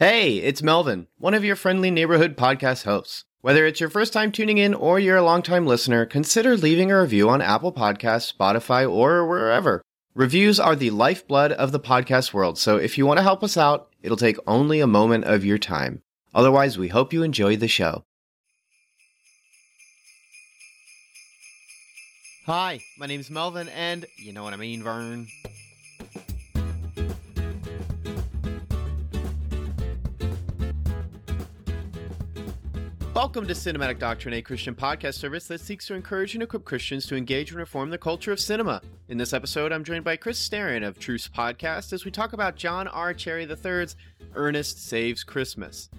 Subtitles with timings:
[0.00, 3.26] Hey, it's Melvin, one of your friendly neighborhood podcast hosts.
[3.42, 7.00] Whether it's your first time tuning in or you're a longtime listener, consider leaving a
[7.00, 9.82] review on Apple Podcasts, Spotify, or wherever.
[10.12, 13.56] Reviews are the lifeblood of the podcast world, so if you want to help us
[13.56, 16.02] out, it'll take only a moment of your time.
[16.34, 18.04] Otherwise, we hope you enjoy the show.
[22.46, 25.28] Hi, my name's Melvin, and you know what I mean, Vern.
[33.14, 37.06] Welcome to Cinematic Doctrine, a Christian podcast service that seeks to encourage and equip Christians
[37.06, 38.82] to engage and reform the culture of cinema.
[39.08, 42.56] In this episode, I'm joined by Chris Staron of Truce Podcast as we talk about
[42.56, 43.14] John R.
[43.14, 43.94] Cherry III's
[44.34, 45.90] Ernest Saves Christmas.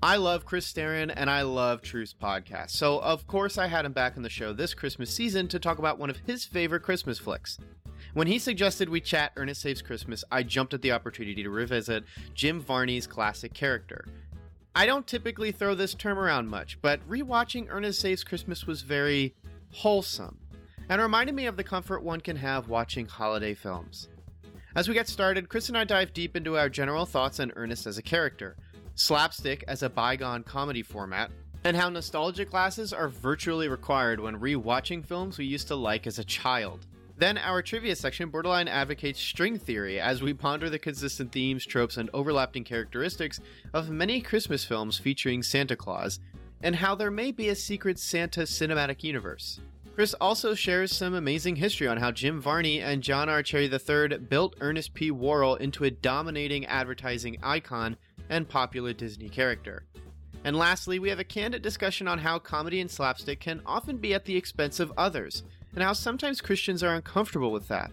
[0.00, 3.92] I love Chris Staron and I love Truce Podcast, so of course I had him
[3.92, 7.18] back on the show this Christmas season to talk about one of his favorite Christmas
[7.18, 7.58] flicks.
[8.14, 12.04] When he suggested we chat Ernest Saves Christmas, I jumped at the opportunity to revisit
[12.34, 14.04] Jim Varney's classic character.
[14.78, 19.34] I don't typically throw this term around much, but rewatching Ernest Saves Christmas was very
[19.72, 20.38] wholesome
[20.90, 24.10] and reminded me of the comfort one can have watching holiday films.
[24.74, 27.86] As we get started, Chris and I dive deep into our general thoughts on Ernest
[27.86, 28.54] as a character,
[28.96, 31.30] slapstick as a bygone comedy format,
[31.64, 36.18] and how nostalgia classes are virtually required when rewatching films we used to like as
[36.18, 36.84] a child.
[37.18, 41.96] Then our trivia section borderline advocates string theory as we ponder the consistent themes, tropes,
[41.96, 43.40] and overlapping characteristics
[43.72, 46.20] of many Christmas films featuring Santa Claus,
[46.62, 49.60] and how there may be a secret Santa cinematic universe.
[49.94, 53.42] Chris also shares some amazing history on how Jim Varney and John R.
[53.42, 55.10] Cherry III built Ernest P.
[55.10, 57.96] Worrell into a dominating advertising icon
[58.28, 59.86] and popular Disney character.
[60.44, 64.12] And lastly, we have a candid discussion on how comedy and slapstick can often be
[64.12, 65.44] at the expense of others,
[65.76, 67.92] and how sometimes Christians are uncomfortable with that.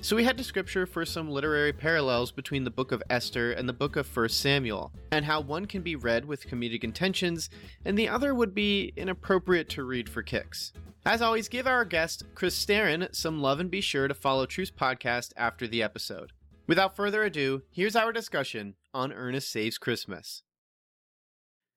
[0.00, 3.68] So we head to scripture for some literary parallels between the book of Esther and
[3.68, 7.50] the book of 1 Samuel, and how one can be read with comedic intentions
[7.84, 10.72] and the other would be inappropriate to read for kicks.
[11.04, 14.70] As always, give our guest, Chris Staron, some love and be sure to follow Truce
[14.70, 16.32] Podcast after the episode.
[16.68, 20.42] Without further ado, here's our discussion on Ernest Saves Christmas.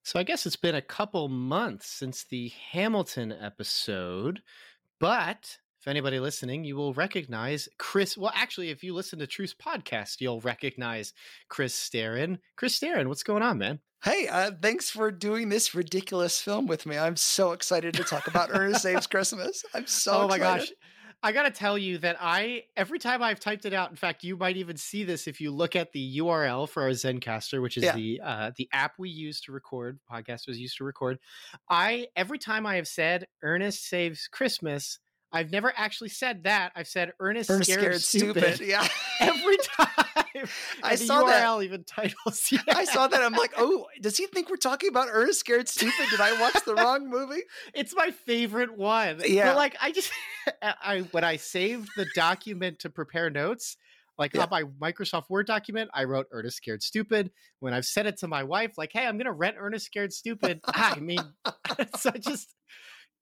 [0.03, 4.41] So I guess it's been a couple months since the Hamilton episode.
[5.01, 8.15] But if anybody listening, you will recognize Chris.
[8.15, 11.11] Well, actually, if you listen to Truce podcast, you'll recognize
[11.49, 12.37] Chris Staron.
[12.55, 13.79] Chris Staron, what's going on, man?
[14.03, 16.99] Hey, uh, thanks for doing this ridiculous film with me.
[16.99, 19.65] I'm so excited to talk about Ernest Saves Christmas.
[19.73, 20.67] I'm so oh my excited.
[20.67, 20.71] gosh.
[21.23, 23.91] I got to tell you that I every time I've typed it out.
[23.91, 26.89] In fact, you might even see this if you look at the URL for our
[26.89, 27.95] Zencastr, which is yeah.
[27.95, 31.19] the uh, the app we use to record podcasters used to record.
[31.69, 34.99] I every time I have said Ernest saves Christmas,
[35.31, 36.71] I've never actually said that.
[36.75, 38.55] I've said Ernest, Ernest scared, scared stupid.
[38.55, 38.67] stupid.
[38.67, 38.87] Yeah.
[39.19, 40.00] Every time.
[40.83, 41.63] I saw URL that.
[41.63, 42.47] even titles.
[42.51, 42.59] Yeah.
[42.75, 43.21] I saw that.
[43.21, 46.09] I'm like, oh, does he think we're talking about Ernest Scared Stupid?
[46.09, 47.41] Did I watch the wrong movie?
[47.73, 49.21] It's my favorite one.
[49.25, 49.49] Yeah.
[49.49, 50.11] But like I just
[50.61, 53.77] I when I saved the document to prepare notes,
[54.17, 54.43] like yeah.
[54.43, 57.31] on my Microsoft Word document, I wrote Ernest Scared Stupid.
[57.59, 60.59] When I've said it to my wife, like, hey, I'm gonna rent Ernest Scared Stupid.
[60.65, 61.21] I mean,
[61.97, 62.53] so just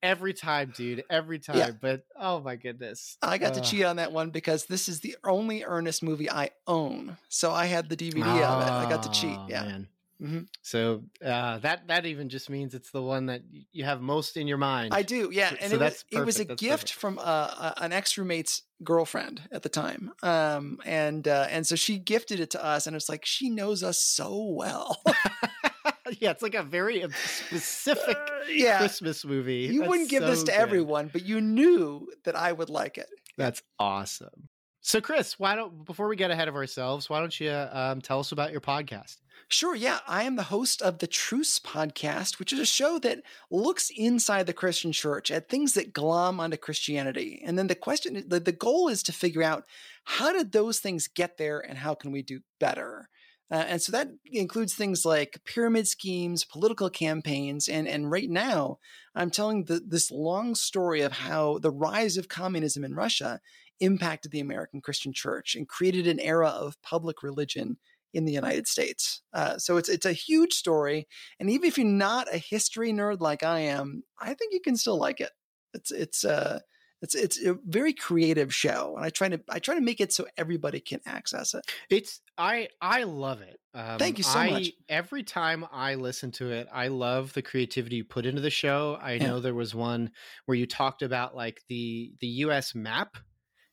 [0.02, 1.04] every time, dude.
[1.10, 1.58] Every time.
[1.58, 1.72] Yeah.
[1.80, 3.18] But oh my goodness.
[3.22, 6.30] I got uh, to cheat on that one because this is the only Ernest movie
[6.30, 7.18] I own.
[7.30, 8.72] So I had the DVD oh, of it.
[8.72, 9.38] I got to cheat.
[9.48, 9.64] Yeah.
[9.64, 9.88] Man.
[10.22, 10.40] Mm-hmm.
[10.64, 14.48] So uh, that that even just means it's the one that you have most in
[14.48, 14.94] your mind.
[14.94, 15.54] I do, yeah.
[15.62, 16.94] And so it, was, it was a that's gift perfect.
[17.00, 22.00] from uh, an ex roommate's girlfriend at the time, um, and uh, and so she
[22.00, 25.02] gifted it to us, and it's like she knows us so well.
[26.20, 28.78] yeah, it's like a very specific uh, yeah.
[28.80, 29.70] Christmas movie.
[29.72, 30.60] You That's wouldn't give so this to good.
[30.60, 33.10] everyone, but you knew that I would like it.
[33.38, 34.50] That's awesome.
[34.82, 38.20] So, Chris, why don't before we get ahead of ourselves, why don't you um, tell
[38.20, 39.18] us about your podcast?
[39.52, 40.00] Sure, yeah.
[40.08, 44.46] I am the host of the Truce podcast, which is a show that looks inside
[44.46, 47.42] the Christian church at things that glom onto Christianity.
[47.44, 49.66] And then the question, the, the goal is to figure out
[50.04, 53.10] how did those things get there and how can we do better?
[53.52, 58.78] Uh, and so that includes things like pyramid schemes, political campaigns, and and right now
[59.16, 63.40] I'm telling the, this long story of how the rise of communism in Russia
[63.80, 67.78] impacted the American Christian Church and created an era of public religion
[68.14, 69.22] in the United States.
[69.34, 71.08] Uh, so it's it's a huge story,
[71.40, 74.78] and even if you're not a history nerd like I am, I think you can
[74.78, 75.32] still like it.
[75.74, 76.60] It's it's uh,
[77.02, 80.12] it's it's a very creative show, and I try to I try to make it
[80.12, 81.64] so everybody can access it.
[81.90, 83.58] It's I I love it.
[83.74, 84.72] Um, Thank you so I, much.
[84.90, 88.98] Every time I listen to it, I love the creativity you put into the show.
[89.02, 89.28] I yeah.
[89.28, 90.12] know there was one
[90.46, 92.76] where you talked about like the the U.S.
[92.76, 93.16] map,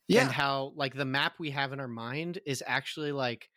[0.07, 3.49] yeah, and how like the map we have in our mind is actually like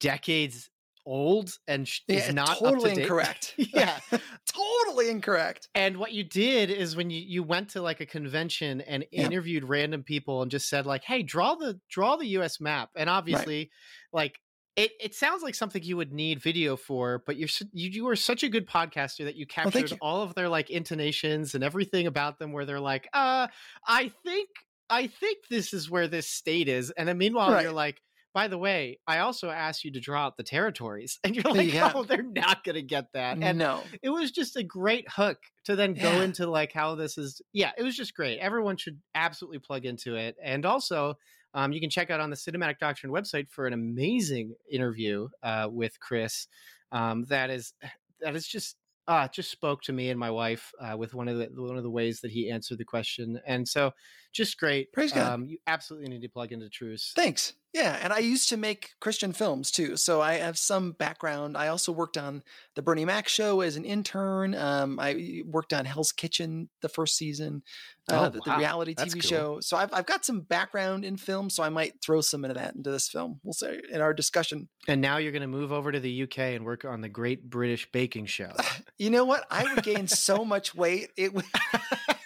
[0.00, 0.70] decades
[1.08, 3.18] old and sh- Yeah, is not totally up to date.
[3.18, 3.54] incorrect.
[3.58, 4.00] yeah.
[4.46, 5.68] totally incorrect.
[5.74, 9.30] And what you did is when you, you went to like a convention and Yeah.
[9.30, 12.60] interviewed random people and just said like, "Hey, draw the draw the U.S.
[12.60, 13.70] map." And obviously,
[14.12, 14.40] like
[14.76, 18.16] it, it sounds like something you would need video for, but you're you you are
[18.16, 19.98] such a good podcaster that you Well, captured you.
[20.00, 23.48] all of their like intonations and everything about them, where they're like, "Uh,
[23.86, 24.48] I think
[24.90, 27.62] I think this is where this state is," and then meanwhile Right.
[27.62, 28.00] you're like.
[28.38, 31.72] By the way, I also asked you to draw out the territories, and you're like,
[31.72, 31.90] go.
[31.92, 33.82] "Oh, they're not going to get that." And no.
[34.00, 36.22] it was just a great hook to then go Yeah.
[36.22, 40.14] into like how this is yeah it was just great everyone should absolutely plug into
[40.14, 41.14] it and also
[41.52, 45.66] um, you can check out on the cinematic doctrine website for an amazing interview uh,
[45.68, 46.46] with chris
[46.92, 47.74] um, that is
[48.20, 48.76] that is just
[49.08, 51.82] uh, just spoke to me and my wife uh, with one of the one of
[51.82, 53.90] the ways that he answered the question and so
[54.32, 55.32] just great Praise God.
[55.32, 57.54] um, you absolutely need to plug into truce Thanks.
[57.74, 61.54] Yeah, and I used to make Christian films too, so I have some background.
[61.54, 62.42] I also worked on
[62.74, 64.54] the Bernie Mac show as an intern.
[64.54, 67.62] Um, I worked on Hell's Kitchen the first season,
[68.10, 68.58] uh, Oh, the, the wow.
[68.58, 69.28] reality That's TV cool.
[69.28, 69.60] show.
[69.60, 72.74] So I've I've got some background in film, so I might throw some of that
[72.74, 73.38] into this film.
[73.44, 74.68] We'll say in our discussion.
[74.88, 77.50] and now you're going to move over to the uk and work on the great
[77.50, 78.52] british baking show
[78.98, 79.44] You know what?
[79.50, 81.10] I would gain so much weight.
[81.18, 81.44] It would.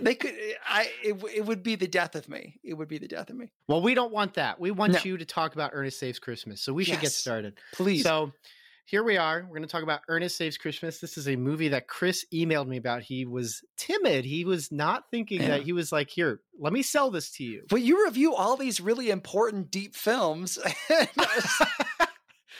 [0.00, 0.34] They could.
[0.66, 0.90] I.
[1.02, 2.58] It, it would be the death of me.
[2.62, 3.50] It would be the death of me.
[3.66, 4.58] Well, we don't want that.
[4.60, 5.00] We want No.
[5.04, 6.60] you to talk about Ernest Saves Christmas.
[6.60, 7.58] So we should get started.
[7.72, 8.02] Please.
[8.02, 8.32] So
[8.86, 9.42] here we are.
[9.42, 10.98] We're going to talk about Ernest Saves Christmas.
[10.98, 13.02] This is a movie that Chris emailed me about.
[13.02, 14.24] He was timid.
[14.24, 15.48] He was not thinking Yeah.
[15.48, 17.64] that he was like, here, let me sell this to you.
[17.68, 20.58] but you review all these really important, deep films.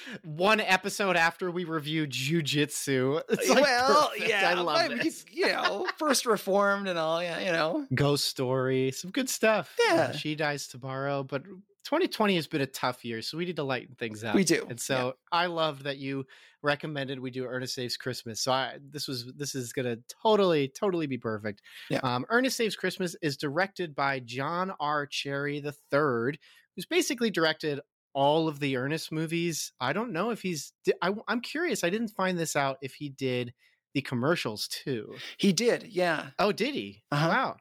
[0.06, 3.22] And I was- One episode after we reviewed Jujitsu.
[3.30, 4.28] It's like well, perfect.
[4.28, 5.24] yeah, I love I mean, this.
[5.30, 7.86] you know, first reformed and all, yeah, you know.
[7.94, 9.74] Ghost Story, some good stuff.
[9.90, 10.12] Uh, Yeah.
[10.12, 11.44] she dies tomorrow, but
[11.84, 14.34] 2020 has been a tough year, so we need to lighten things up.
[14.34, 16.26] We do, and so I love that you
[16.62, 18.40] recommended we do Ernest Saves Christmas.
[18.42, 21.62] So I this was this is gonna totally totally be perfect.
[21.88, 22.00] Yeah.
[22.02, 25.06] Um, Ernest Saves Christmas is directed by John R.
[25.06, 26.38] Cherry III,
[26.76, 27.80] who's basically directed
[28.14, 29.72] all of the Ernest movies.
[29.80, 30.72] I don't know if he's.
[31.02, 31.84] I, I'm curious.
[31.84, 33.52] I didn't find this out if he did
[33.94, 35.14] the commercials too.
[35.38, 36.30] He did, yeah.
[36.38, 37.02] Oh, did he?
[37.10, 37.28] Uh-huh.
[37.28, 37.56] Wow.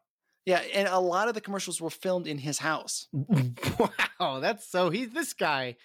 [0.45, 3.07] Yeah, and a lot of the commercials were filmed in his house.
[4.19, 5.75] wow, that's so he this guy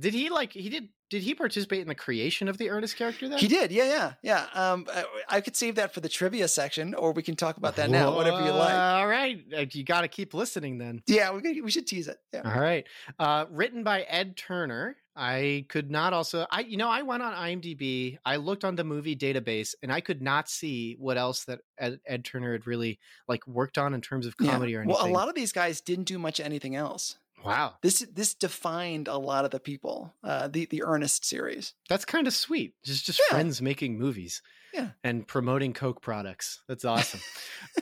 [0.00, 3.28] did he like he did did he participate in the creation of the Ernest character
[3.28, 3.38] then?
[3.38, 4.46] He did, yeah, yeah, yeah.
[4.72, 7.76] Um, I, I could save that for the trivia section, or we can talk about
[7.76, 8.74] that now, whatever you like.
[8.74, 11.02] All right, uh, you got to keep listening then.
[11.06, 12.18] Yeah, we we should tease it.
[12.32, 12.42] Yeah.
[12.44, 12.86] All right,
[13.18, 14.96] uh, written by Ed Turner.
[15.18, 18.18] I could not also I you know I went on IMDb.
[18.26, 22.00] I looked on the movie database and I could not see what else that Ed,
[22.06, 24.50] Ed Turner had really like worked on in terms of Yeah.
[24.50, 24.94] comedy or anything.
[25.02, 27.16] Well, a lot of these guys didn't do much anything else.
[27.44, 30.14] Wow, This this defined a lot of the people.
[30.24, 31.74] Uh, the the Ernest series.
[31.88, 32.74] That's kind of sweet.
[32.84, 33.34] Just just Yeah.
[33.36, 34.42] friends making movies.
[34.74, 34.90] Yeah.
[35.04, 36.60] And promoting Coke products.
[36.68, 37.20] That's awesome.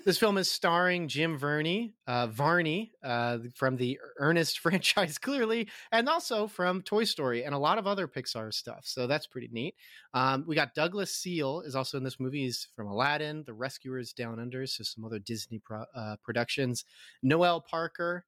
[0.04, 6.08] this film is starring Jim Varney, uh, Varney uh, from the Ernest franchise, clearly, and
[6.08, 8.82] also from Toy Story and a lot of other Pixar stuff.
[8.84, 9.74] So that's pretty neat.
[10.12, 12.42] Um, we got Douglas Seale is also in this movie.
[12.44, 16.84] He's from Aladdin, The Rescuers Down Under, so some other Disney pro- uh, productions.
[17.24, 18.24] Noelle Parker,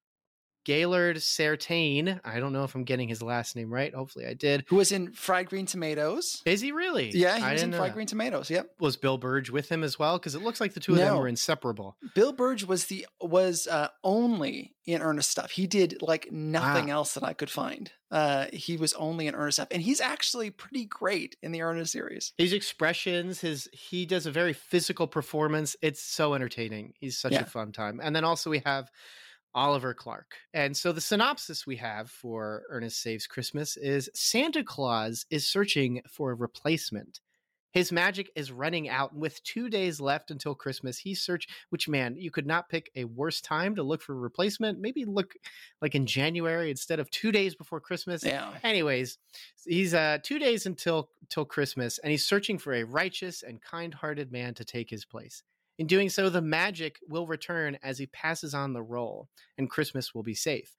[0.66, 2.20] Gailard Sartain.
[2.24, 3.94] I don't know if I'm getting his last name right.
[3.94, 4.64] Hopefully I did.
[4.68, 6.42] Who was in Fried Green Tomatoes?
[6.44, 7.10] Is he really?
[7.10, 7.94] Yeah, he I was in Fried.
[7.94, 8.50] Green Tomatoes.
[8.50, 8.72] Yep.
[8.80, 10.18] Was Bill Byrge with him as well?
[10.18, 11.96] Because it looks like the two of them were inseparable.
[12.14, 15.50] Bill Byrge was the was uh, only in Ernest stuff.
[15.52, 17.90] He did like nothing else that I could find.
[18.10, 21.92] Uh, he was only in Ernest stuff, and he's actually pretty great in the Ernest
[21.92, 22.32] series.
[22.38, 25.76] His expressions, his he does a very physical performance.
[25.82, 26.92] It's so entertaining.
[26.98, 27.42] He's such Yeah.
[27.42, 28.00] a fun time.
[28.02, 28.90] And then also we have
[29.56, 30.36] Oliver Clark.
[30.54, 36.02] And so the synopsis we have for Ernest Saves Christmas is Santa Claus is searching
[36.08, 37.20] for a replacement.
[37.72, 41.46] His magic is running out, and with two days left until Christmas, he search.
[41.68, 44.78] Which man, you could not pick a worse time to look for a replacement.
[44.78, 45.34] Maybe look
[45.82, 48.24] like in January instead of two days before Christmas.
[48.24, 48.50] Yeah.
[48.62, 49.18] Anyways,
[49.66, 54.32] he's uh two days until till Christmas, and he's searching for a righteous and kind-hearted
[54.32, 55.42] man to take his place.
[55.78, 59.28] In doing so, the magic will return as he passes on the role,
[59.58, 60.74] and Christmas will be safe.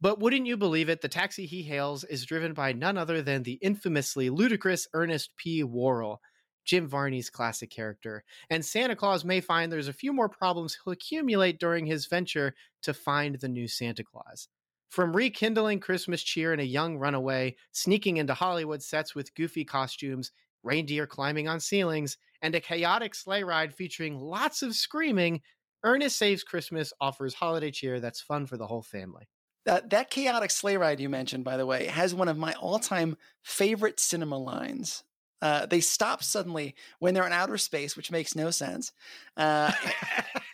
[0.00, 1.00] But wouldn't you believe it?
[1.00, 5.64] The taxi he hails is driven by none other than the infamously ludicrous Ernest P.
[5.64, 6.20] Worrell,
[6.64, 8.22] Jim Varney's classic character.
[8.48, 12.54] And Santa Claus may find there's a few more problems he'll accumulate during his venture
[12.82, 14.48] to find the new Santa Claus.
[14.88, 20.30] From rekindling Christmas cheer in a young runaway, sneaking into Hollywood sets with goofy costumes,
[20.62, 25.40] reindeer climbing on ceilings, and a chaotic sleigh ride featuring lots of screaming,
[25.84, 29.28] Ernest Saves Christmas offers holiday cheer that's fun for the whole family.
[29.64, 33.16] That that chaotic sleigh ride you mentioned, by the way, has one of my all-time
[33.42, 35.04] favorite cinema lines.
[35.40, 38.92] Uh, they stop suddenly when they're in outer space, which makes no sense.
[39.36, 39.70] Uh,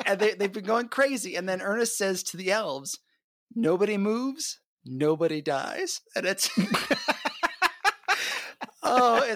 [0.06, 1.36] and they, they've been going crazy.
[1.36, 2.98] And then Ernest says to the elves,
[3.54, 6.00] Nobody moves, nobody dies.
[6.16, 6.50] And it's.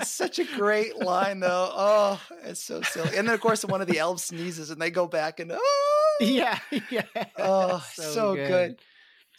[0.00, 1.70] it's such a great line, though.
[1.72, 3.16] Oh, it's so silly.
[3.16, 6.16] And then, of course, one of the elves sneezes and they go back and, oh.
[6.20, 6.58] Yeah,
[6.90, 7.02] yeah.
[7.38, 8.48] Oh, so, so good.
[8.48, 8.80] good.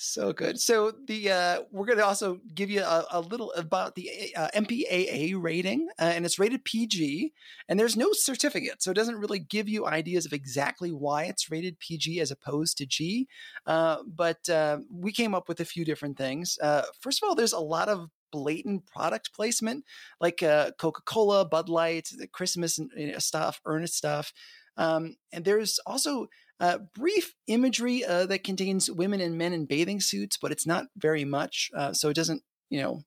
[0.02, 0.58] So good.
[0.62, 4.48] So the uh, we're going to also give you a, a little about the uh,
[4.56, 7.34] MPAA rating, uh, and it's rated PG,
[7.68, 11.52] and there's no certificate, so it doesn't really give you ideas of exactly why it's
[11.52, 13.28] rated PG as opposed to G.
[13.66, 16.58] Uh, but uh, we came up with a few different things.
[16.62, 19.86] Uh, first of all, there's a lot of blatant product placement,
[20.20, 22.80] like Coca Cola, Bud Light, the Christmas
[23.18, 24.34] stuff, Ernest stuff.
[24.78, 26.28] Um, and there's also
[26.60, 30.86] uh, brief imagery uh, that contains women and men in bathing suits, but it's not
[30.98, 31.70] very much.
[31.76, 33.04] Uh, so it doesn't, you know,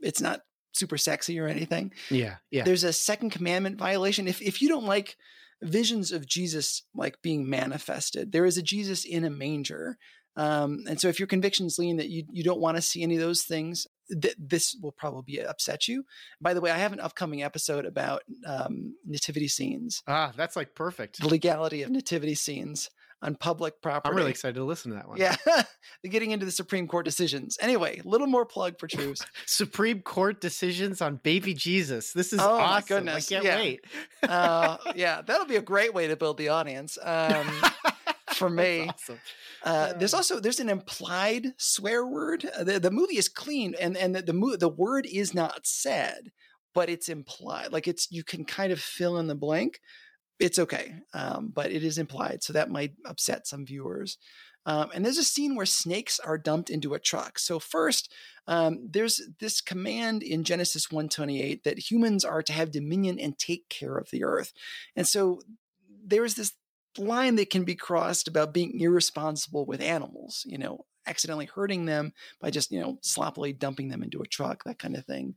[0.00, 0.40] it's not
[0.72, 1.92] super sexy or anything.
[2.10, 2.64] Yeah, yeah.
[2.64, 4.28] There's a second commandment violation.
[4.28, 5.16] If if you don't like
[5.62, 9.98] visions of Jesus like being manifested, there is a Jesus in a manger.
[10.36, 13.16] Um, and so if your convictions lean that you you don't want to see any
[13.16, 16.04] of those things, th- this will probably upset you.
[16.40, 20.02] By the way, I have an upcoming episode about um, nativity scenes.
[20.06, 21.20] Ah, that's like perfect.
[21.20, 22.88] The legality of nativity scenes
[23.22, 24.10] on public property.
[24.10, 25.18] I'm really excited to listen to that one.
[25.18, 25.36] Yeah,
[26.04, 27.56] getting into the Supreme Court decisions.
[27.60, 29.20] Anyway, a little more plug for Truce.
[29.46, 32.12] Supreme Court decisions on baby Jesus.
[32.12, 32.64] This is oh, awesome.
[32.64, 33.30] My goodness.
[33.30, 33.56] I can't yeah.
[33.56, 33.80] wait.
[34.28, 36.98] uh, yeah, that'll be a great way to build the audience.
[37.00, 37.46] Um,
[38.42, 38.88] for me.
[38.88, 39.20] Awesome.
[39.62, 42.44] Uh, there's also there's an implied swear word.
[42.58, 46.32] Uh, the, the movie is clean, and and the the, the word is not said,
[46.74, 47.72] but it's implied.
[47.72, 49.80] Like it's you can kind of fill in the blank.
[50.40, 54.18] It's okay, um, but it is implied, so that might upset some viewers.
[54.64, 57.38] Um, and there's a scene where snakes are dumped into a truck.
[57.38, 58.12] So first,
[58.46, 63.68] um, there's this command in Genesis 128 that humans are to have dominion and take
[63.68, 64.52] care of the earth.
[64.94, 65.40] And so
[66.04, 66.52] there's this
[66.98, 72.12] line that can be crossed about being irresponsible with animals, you know, accidentally hurting them
[72.40, 75.34] by just, you know, sloppily dumping them into a truck, that kind of thing.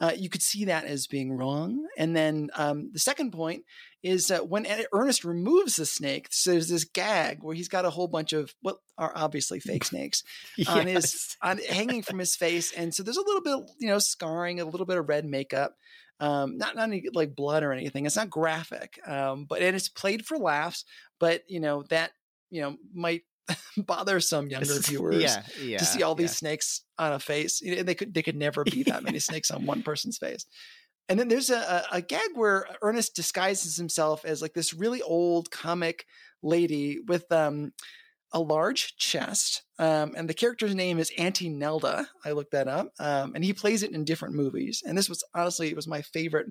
[0.00, 1.86] Uh, you could see that as being wrong.
[1.96, 3.64] And then um, the second point
[4.02, 7.90] is uh, when Ernest removes the snake, so there's this gag where he's got a
[7.90, 10.22] whole bunch of what are obviously fake snakes
[10.56, 10.68] yes.
[10.68, 13.98] on his on hanging from his face, and so there's a little bit, you know,
[13.98, 15.74] scarring, a little bit of red makeup.
[16.20, 18.06] Um, not not any like blood or anything.
[18.06, 20.84] It's not graphic, um, but and it's played for laughs.
[21.20, 22.10] But you know that
[22.50, 23.22] you know might
[23.76, 26.50] bother some younger viewers yeah, yeah, to see all these yeah.
[26.50, 27.62] snakes on a face.
[27.62, 30.46] And they could they could never be that many snakes on one person's face.
[31.10, 35.50] And then there's a, a, gag where Ernest disguises himself as like this really old
[35.50, 36.04] comic
[36.42, 37.72] lady with um,
[38.32, 39.62] a large chest.
[39.78, 42.08] Um, and the character's name is Auntie Nelda.
[42.24, 42.92] I looked that up.
[42.98, 44.82] Um, and he plays it in different movies.
[44.84, 46.48] And this was honestly, it was my favorite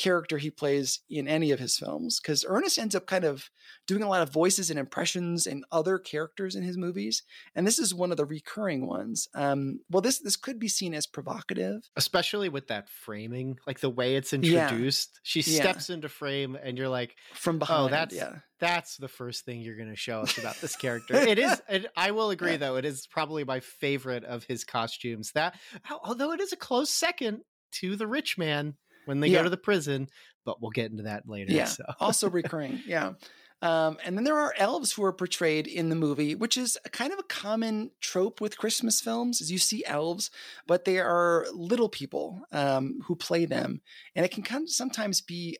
[0.00, 3.50] character he plays in any of his films because Ernest ends up kind of
[3.86, 7.22] doing a lot of voices and impressions and other characters in his movies,
[7.54, 9.28] and this is one of the recurring ones.
[9.34, 13.90] Um, well, this this could be seen as provocative, especially with that framing, like the
[13.90, 15.10] way it's introduced.
[15.12, 15.20] Yeah.
[15.22, 15.96] She steps yeah.
[15.96, 17.88] into frame, and you're like, from behind.
[17.88, 18.36] Oh, that's yeah.
[18.58, 21.14] That's the first thing you're going to show us about this character.
[21.14, 21.60] it is.
[21.68, 22.76] It, I will agree, though.
[22.76, 25.32] It is probably my favorite of his costumes.
[25.32, 25.54] That,
[26.04, 27.40] although it is a close second
[27.72, 29.38] to the rich man when they yeah.
[29.38, 30.08] go to the prison,
[30.44, 31.52] but we'll get into that later.
[31.52, 31.64] Yeah.
[31.66, 31.84] So.
[32.00, 32.82] also recurring.
[32.86, 33.12] Yeah.
[33.62, 37.12] Um, and then there are elves who are portrayed in the movie, which is kind
[37.12, 40.30] of a common trope with Christmas films, is you see elves,
[40.66, 43.82] but they are little people um, who play them,
[44.14, 45.58] and it can kind of sometimes be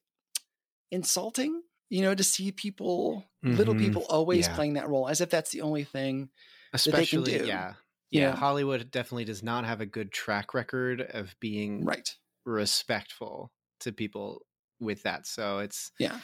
[0.90, 3.56] insulting, you know, to see people, mm-hmm.
[3.56, 4.54] little people, always yeah.
[4.54, 6.30] playing that role, as if that's the only thing
[6.72, 7.48] Especially, that they can do.
[7.48, 7.74] Yeah,
[8.10, 13.92] yeah, Hollywood definitely does not have a good track record of being right respectful to
[13.92, 14.42] people
[14.80, 15.26] with that.
[15.26, 16.18] So it's yeah,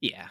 [0.00, 0.28] yeah.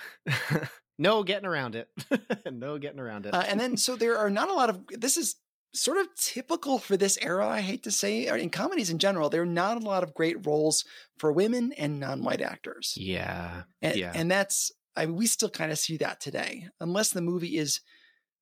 [0.97, 1.87] no getting around it.
[2.51, 3.33] no getting around it.
[3.33, 5.35] Uh, and then so there are not a lot of this is
[5.73, 7.47] sort of typical for this era.
[7.47, 10.13] I hate to say, or in comedies in general, there are not a lot of
[10.13, 10.83] great roles
[11.17, 12.93] for women and non-white actors.
[12.97, 17.11] Yeah, and, yeah, and that's I mean, we still kind of see that today, unless
[17.11, 17.81] the movie is.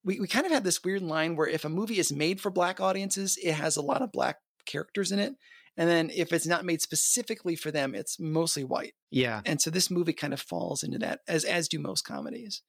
[0.04, 2.52] We, we kind of have this weird line where if a movie is made for
[2.52, 4.36] black audiences, it has a lot of black
[4.68, 5.34] characters in it.
[5.78, 8.94] And then if it's not made specifically for them, it's mostly white.
[9.12, 9.42] Yeah.
[9.46, 12.62] And so this movie kind of falls into that, as as do most comedies.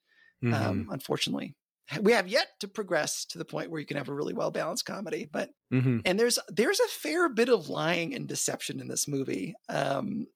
[0.42, 0.68] Um, mm-hmm.
[0.68, 1.54] Um, unfortunately,
[2.00, 4.50] we have yet to progress to the point where you can have a really well
[4.50, 5.28] balanced comedy.
[5.30, 5.98] But mm-hmm.
[6.04, 9.54] and there's there's a fair bit of lying and deception in this movie.
[9.68, 10.26] Um,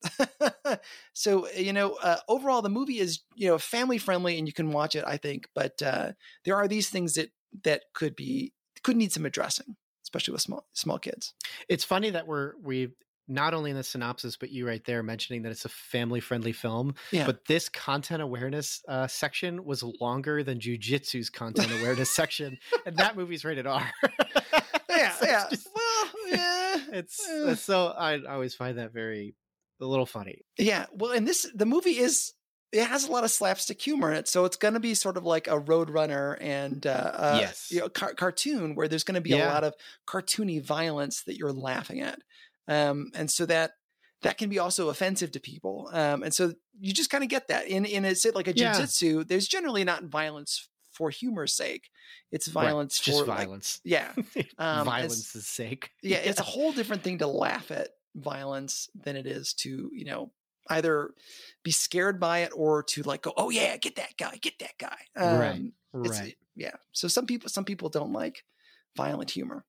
[1.12, 4.70] so you know, uh, overall, the movie is you know family friendly and you can
[4.70, 5.04] watch it.
[5.06, 6.12] I think, but uh,
[6.44, 7.30] there are these things that
[7.64, 9.76] that could be could need some addressing,
[10.10, 11.34] especially with small small kids.
[11.68, 12.88] It's funny that we're we
[13.28, 16.50] not only in the synopsis, but you right there mentioning that it's a family friendly
[16.52, 16.94] film.
[17.12, 17.26] Yeah.
[17.26, 23.16] But this content awareness uh, section was longer than Jujitsu's content awareness section, and that
[23.16, 23.88] movie's rated R.
[24.90, 25.44] yeah, So yeah.
[25.48, 26.76] just- well, yeah.
[26.92, 29.36] it's, it's so I, I always find that very
[29.80, 30.42] a little funny.
[30.58, 32.32] Yeah, well, and this the movie is
[32.72, 35.16] it has a lot of slapstick humor in it, so it's going to be sort
[35.16, 37.68] of like a Roadrunner and uh, uh, Yes.
[37.70, 39.74] you know, car- cartoon where there's going to be a lot of
[40.06, 42.20] cartoony violence that you're laughing at,
[42.68, 43.72] um, and so that
[44.22, 47.48] that can be also offensive to people, um, and so you just kind of get
[47.48, 48.72] that in in a say like a Yeah.
[48.74, 49.26] jujitsu.
[49.26, 51.88] There's generally not violence for humor's sake;
[52.30, 53.80] it's Right, violence just for like- violence.
[53.84, 54.12] yeah,
[54.58, 55.90] Um, Violence's sake.
[56.02, 60.04] yeah, it's a whole different thing to laugh at violence than it is to, you
[60.04, 60.30] know,
[60.70, 61.12] either
[61.62, 64.78] be scared by it or to like go, oh yeah, get that guy, get that
[64.78, 64.96] guy.
[65.16, 65.56] Right,
[65.92, 66.36] Um, it's- right.
[66.56, 66.76] Yeah.
[66.92, 68.44] So some people, some people don't like
[68.96, 69.64] violent humor.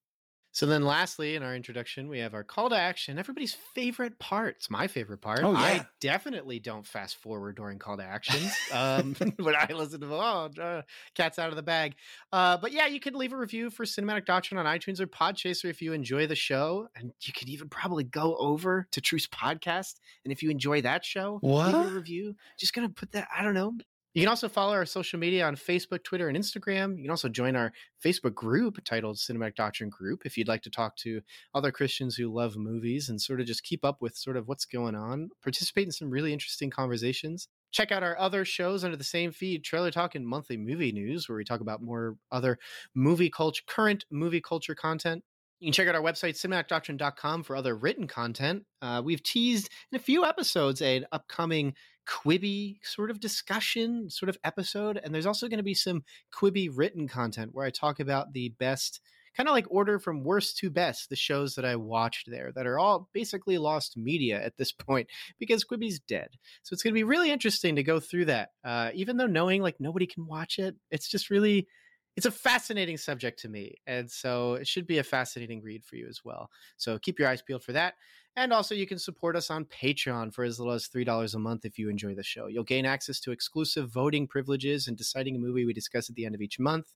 [0.53, 3.17] So then, lastly, in our introduction, we have our call to action.
[3.17, 4.55] Everybody's favorite part.
[4.57, 5.39] It's my favorite part.
[5.43, 5.59] Oh, yeah.
[5.59, 8.51] I definitely don't fast forward during call to actions.
[8.71, 10.81] Um, when I listen to oh, uh,
[11.13, 11.95] cat's out of the bag.
[12.31, 15.65] Uh, but yeah, you can leave a review for Cinematic Doctrine on iTunes or Podchaser
[15.65, 19.99] if you enjoy the show, and you could even probably go over to Truce Podcast,
[20.23, 22.35] and if you enjoy that show, leave a review.
[22.57, 23.27] Just gonna put that.
[23.35, 23.73] I don't know.
[24.13, 26.97] You can also follow our social media on Facebook, Twitter, and Instagram.
[26.97, 27.71] You can also join our
[28.03, 31.21] Facebook group titled Cinematic Doctrine Group if you'd like to talk to
[31.55, 34.65] other Christians who love movies and sort of just keep up with sort of what's
[34.65, 37.47] going on, participate in some really interesting conversations.
[37.71, 41.29] Check out our other shows under the same feed, Trailer Talk and Monthly Movie News,
[41.29, 42.57] where we talk about more other
[42.93, 45.23] movie culture, current movie culture content.
[45.61, 48.63] You can check out our website, cinematicdoctrine.com, for other written content.
[48.81, 51.75] Uh, we've teased in a few episodes an upcoming
[52.07, 54.99] Quibi sort of discussion, sort of episode.
[55.03, 56.03] And there's also going to be some
[56.33, 59.01] Quibi written content where I talk about the best,
[59.35, 62.67] kind of like order from worst to best, the shows that I watched there that
[62.67, 65.07] are all basically lost media at this point
[65.39, 66.29] because Quibi's dead.
[66.63, 68.49] So it's going to be really interesting to go through that.
[68.63, 71.67] Uh, even though knowing like nobody can watch it, it's just really
[72.17, 75.95] it's a fascinating subject to me and so it should be a fascinating read for
[75.95, 76.49] you as well.
[76.77, 77.95] So keep your eyes peeled for that
[78.35, 81.65] and also you can support us on patreon for as little as $3 a month
[81.65, 82.47] if you enjoy the show.
[82.47, 86.25] You'll gain access to exclusive voting privileges and deciding a movie we discuss at the
[86.25, 86.93] end of each month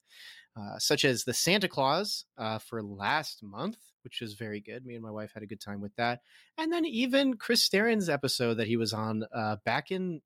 [0.58, 4.94] uh, such as the santa claus uh, for last month which was very good me
[4.96, 6.22] and my wife had a good time with that
[6.58, 10.22] and then even chris Staron's episode that he was on uh, back in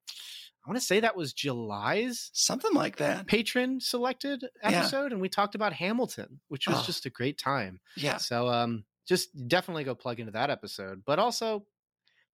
[0.64, 3.26] i want to say that was july's Something like that.
[3.26, 4.80] patron selected Yeah.
[4.80, 6.82] episode and we talked about Hamilton, which was Oh.
[6.84, 7.80] just a great time.
[7.96, 8.18] Yeah.
[8.18, 11.64] So um just definitely go plug into that episode, but also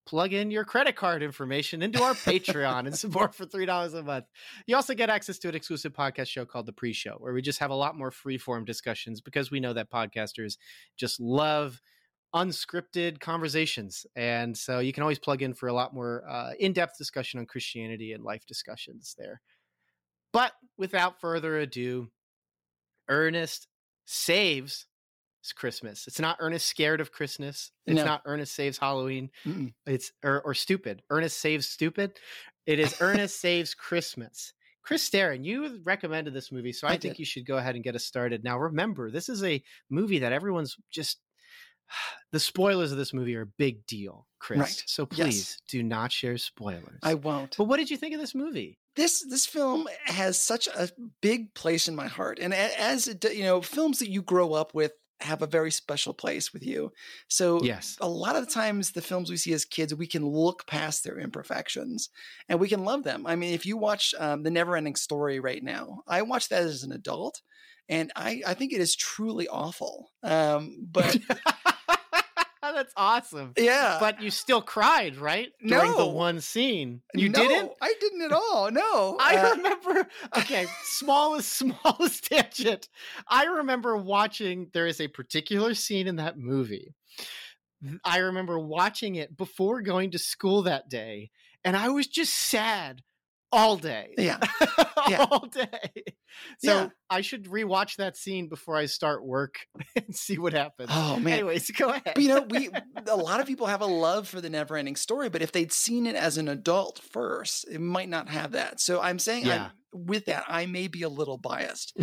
[0.07, 4.27] plug in your credit card information into our Patreon and support for $3 a month.
[4.67, 7.59] You also get access to an exclusive podcast show called The Pre-Show where we just
[7.59, 10.57] have a lot more free-form discussions because we know that podcasters
[10.97, 11.81] just love
[12.35, 14.07] unscripted conversations.
[14.15, 17.47] And so you can always plug in for a lot more uh, in-depth discussion on
[17.47, 19.41] Christianity and life discussions there.
[20.33, 22.09] But without further ado,
[23.09, 23.69] Ernest
[24.05, 24.87] saves
[25.53, 26.07] Christmas.
[26.07, 27.71] It's not Ernest scared of Christmas.
[27.87, 28.05] It's No.
[28.05, 29.31] not Ernest saves Halloween.
[29.47, 29.73] Mm-mm.
[29.87, 31.03] It's or, or stupid.
[31.11, 32.19] Ernest saves stupid.
[32.67, 34.53] It is Ernest saves Christmas.
[34.83, 37.19] Chris Staron, you recommended this movie, so I, I think did.
[37.19, 38.45] you should go ahead and get us started.
[38.45, 41.19] Now, remember, this is a movie that everyone's just.
[42.33, 44.59] The spoilers of this movie are a big deal, Chris.
[44.59, 44.83] Right.
[44.87, 45.27] So Yes.
[45.27, 46.99] please do not share spoilers.
[47.03, 47.57] I won't.
[47.57, 48.79] but what did you think of this movie?
[48.97, 50.89] this this film has such a
[51.23, 54.73] big place in my heart and as it, you know films that you grow up
[54.75, 56.93] with have a very special place with you.
[57.29, 58.01] So Yes.
[58.01, 61.05] a lot of the times the films we see as kids we can look past
[61.05, 62.11] their imperfections
[62.49, 63.27] and we can love them.
[63.27, 66.63] I mean if you watch um, the never ending story right now i watched that
[66.63, 67.41] as an adult
[67.89, 70.11] and i i think it is truly awful.
[70.23, 71.19] Um but
[72.73, 73.53] That's awesome.
[73.57, 75.53] yeah But you still cried, right?
[75.65, 77.03] During the one scene.
[77.15, 77.73] You no, didn't?
[77.81, 82.89] i didn't at all no I Uh, remember okay, smallest, smallest tangent.
[83.29, 86.95] I remember watching there is a particular scene in that movie.
[88.05, 91.31] I remember watching it before going to school that day,
[91.65, 93.03] and I was just sad
[93.53, 94.15] all day.
[94.19, 94.39] yeah
[95.09, 95.27] Yeah.
[95.31, 96.03] all day.
[96.59, 96.89] So Yeah.
[97.09, 99.55] I should rewatch that scene before I start work
[99.97, 100.91] and see what happens.
[100.93, 102.03] oh man Anyways, go ahead.
[102.15, 102.71] But you know, we
[103.09, 105.73] a lot of people have a love for the never ending story, but if they'd
[105.73, 108.81] seen it as an adult first, it might not have that.
[108.81, 109.67] So I'm saying Yeah.
[109.67, 111.97] I, with that, I may be a little biased.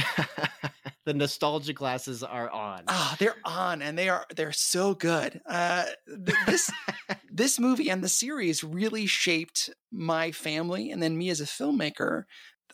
[1.06, 2.84] The nostalgia glasses are on.
[2.88, 5.42] Ah, they're on and they are they're so good.
[5.46, 6.72] Uh this
[7.32, 12.24] this movie and the series really shaped my family and then me as a filmmaker.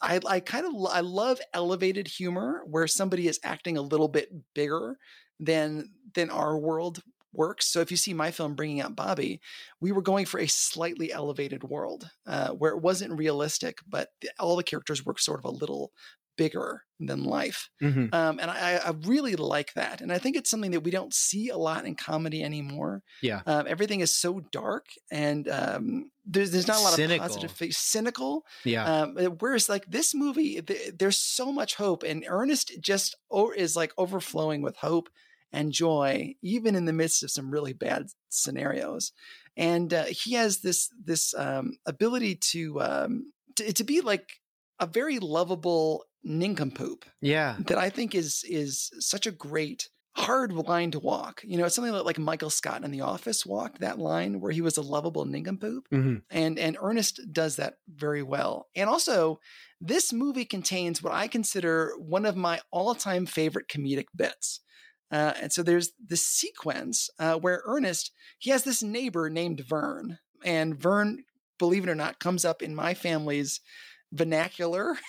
[0.01, 4.29] I, I kind of I love elevated humor where somebody is acting a little bit
[4.53, 4.97] bigger
[5.39, 7.01] than than our world
[7.33, 7.67] works.
[7.67, 9.39] So if you see my film bringing out Bobby,
[9.79, 14.29] we were going for a slightly elevated world uh, where it wasn't realistic, but the,
[14.39, 15.91] all the characters were sort of a little
[16.39, 17.69] bigger than life.
[17.81, 18.13] Mhm.
[18.13, 20.01] Um, and I, I really like that.
[20.01, 23.03] And I think it's something that we don't see a lot in comedy anymore.
[23.21, 23.41] Yeah.
[23.45, 27.25] Um, everything is so dark and um, there's, there's not a lot Cynical.
[27.25, 28.45] of positive, face, cynical.
[28.65, 28.85] Yeah.
[28.85, 33.75] Um, whereas like this movie, th- there's so much hope, and Ernest just o- is
[33.75, 35.09] like overflowing with hope
[35.51, 39.11] and joy, even in the midst of some really bad scenarios.
[39.57, 44.27] And uh, he has this this um, ability to, um, to to be like
[44.79, 47.55] a very lovable nincompoop yeah.
[47.59, 51.41] that I think is is such a great hard line to walk.
[51.43, 54.51] You know, it's something that like Michael Scott in The Office walked that line where
[54.51, 58.67] he was a lovable nincompoop hmm and and Ernest does that very well.
[58.75, 59.39] And also,
[59.79, 64.61] this movie contains what I consider one of my all-time favorite comedic bits.
[65.11, 70.19] Uh, and so there's this sequence uh, where Ernest he has this neighbor named Vern,
[70.43, 71.23] and Vern,
[71.57, 73.61] believe it or not, comes up in my family's
[74.11, 74.97] vernacular.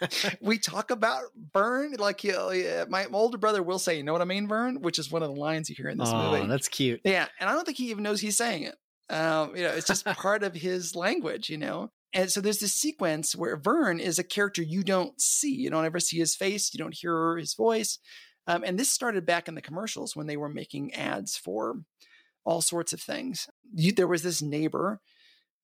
[0.40, 4.22] we talk about Vern like you know, my older brother will say, "You know what
[4.22, 6.46] I mean, Vern," which is one of the lines you hear in this oh, movie.
[6.46, 7.00] that's cute.
[7.04, 8.76] Yeah, and I don't think he even knows he's saying it.
[9.10, 11.90] Um, you know, it's just part of his language, you know.
[12.14, 15.54] And so there's this sequence where Vern is a character you don't see.
[15.54, 16.72] You don't ever see his face.
[16.72, 17.98] You don't hear his voice.
[18.46, 21.76] Um, and this started back in the commercials when they were making ads for
[22.44, 23.48] all sorts of things.
[23.72, 25.00] You, there was this neighbor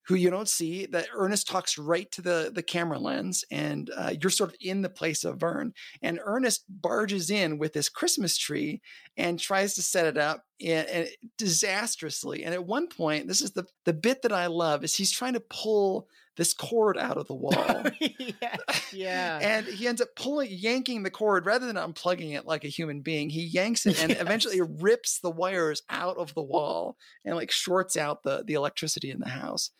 [0.07, 4.13] who you don't see that Ernest talks right to the the camera lens, and uh,
[4.19, 5.73] you're sort of in the place of Vern.
[6.01, 8.81] And Ernest barges in with this Christmas tree
[9.17, 12.43] and tries to set it up and, and disastrously.
[12.43, 15.33] And at one point, this is the the bit that I love is he's trying
[15.33, 16.07] to pull
[16.39, 17.83] this cord out of the wall.
[17.99, 18.55] yeah.
[18.93, 19.39] Yeah.
[19.41, 23.01] And he ends up pulling, yanking the cord rather than unplugging it like a human
[23.01, 23.29] being.
[23.29, 24.67] He yanks it and eventually Yes.
[24.79, 29.19] rips the wires out of the wall and like shorts out the the electricity in
[29.19, 29.71] the house.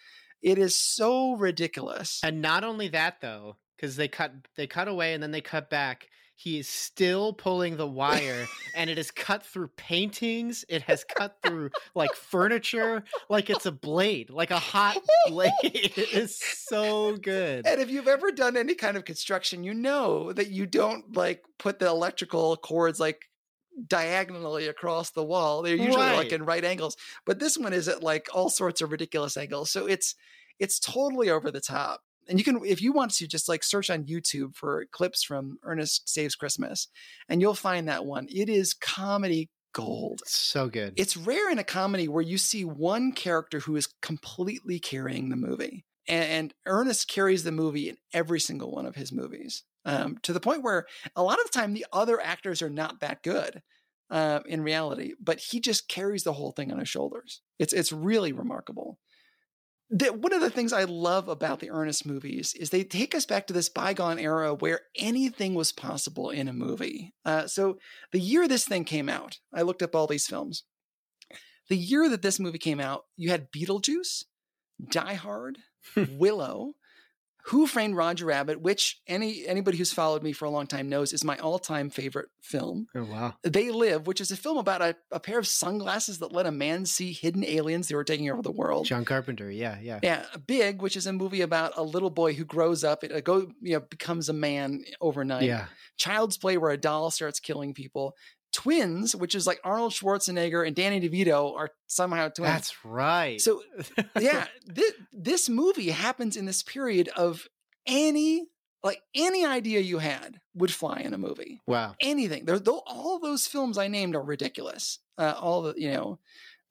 [0.41, 2.19] It is so ridiculous.
[2.23, 5.69] And not only that though, because they cut they cut away and then they cut
[5.69, 6.07] back.
[6.39, 10.63] He is still pulling the wire, and it is cut through paintings.
[10.69, 14.97] It has cut through like furniture, like it's a blade, like a hot
[15.27, 15.51] blade.
[15.63, 17.67] It is so good.
[17.67, 21.43] And if you've ever done any kind of construction, you know that you don't like
[21.57, 23.25] put the electrical cords like
[23.85, 25.61] diagonally across the wall.
[25.61, 26.95] They're usually like in right angles.
[27.25, 29.71] But this one is at like all sorts of ridiculous angles.
[29.71, 30.15] So it's
[30.57, 32.01] it's totally over the top.
[32.29, 35.57] And you can if you want to just like search on YouTube for clips from
[35.63, 36.87] Ernest Saves Christmas
[37.27, 38.27] and you'll find that one.
[38.29, 40.21] It is comedy gold.
[40.25, 40.93] So good.
[40.97, 45.35] It's rare in a comedy where you see one character who is completely carrying the
[45.35, 45.85] movie.
[46.07, 50.33] And, and Ernest carries the movie in every single one of his movies um, to
[50.33, 53.61] the point where a lot of the time the other actors are not that good
[54.09, 57.41] uh, in reality, but he just carries the whole thing on his shoulders.
[57.59, 58.97] It's, it's really remarkable.
[59.91, 63.25] The, one of the things I love about the Ernest movies is they take us
[63.25, 67.13] back to this bygone era where anything was possible in a movie.
[67.25, 67.79] Uh, so
[68.11, 70.63] the year this thing came out, I looked up all these films.
[71.69, 74.25] The year that this movie came out, you had Beetlejuice,
[74.91, 75.57] Die Hard,
[76.11, 76.73] Willow,
[77.43, 81.13] Who Framed Roger Rabbit, which any anybody who's followed me for a long time knows
[81.13, 82.87] is my all-time favorite film.
[82.95, 83.35] oh wow.
[83.43, 86.51] They Live, which is a film about a, a pair of sunglasses that let a
[86.51, 88.85] man see hidden aliens that were taking over the world.
[88.85, 89.49] John Carpenter.
[89.49, 89.77] Yeah.
[89.81, 89.99] Yeah.
[90.03, 93.21] Yeah, Big, which is a movie about a little boy who grows up, it uh,
[93.21, 95.43] go you know becomes a man overnight.
[95.43, 95.65] Yeah.
[95.97, 98.15] Child's Play, where a doll starts killing people.
[98.51, 102.51] Twins, which is like Arnold Schwarzenegger and Danny DeVito are somehow twins.
[102.51, 103.39] That's right.
[103.39, 103.61] So,
[104.19, 107.47] yeah, this, this movie happens in this period of
[107.85, 108.47] any
[108.83, 111.61] like any idea you had would fly in a movie.
[111.67, 111.95] wow.
[111.99, 112.45] Anything.
[112.45, 114.99] There, though, all those films I named are ridiculous.
[115.17, 116.19] Uh, all the you know,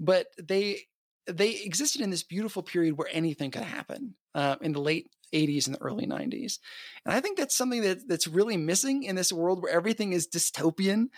[0.01, 0.83] but they
[1.27, 5.67] they existed in this beautiful period where anything could happen uh, in the late 80s
[5.67, 6.59] and the early 90s.
[7.05, 10.27] And I think that's something that that's really missing in this world where everything is
[10.27, 11.09] dystopian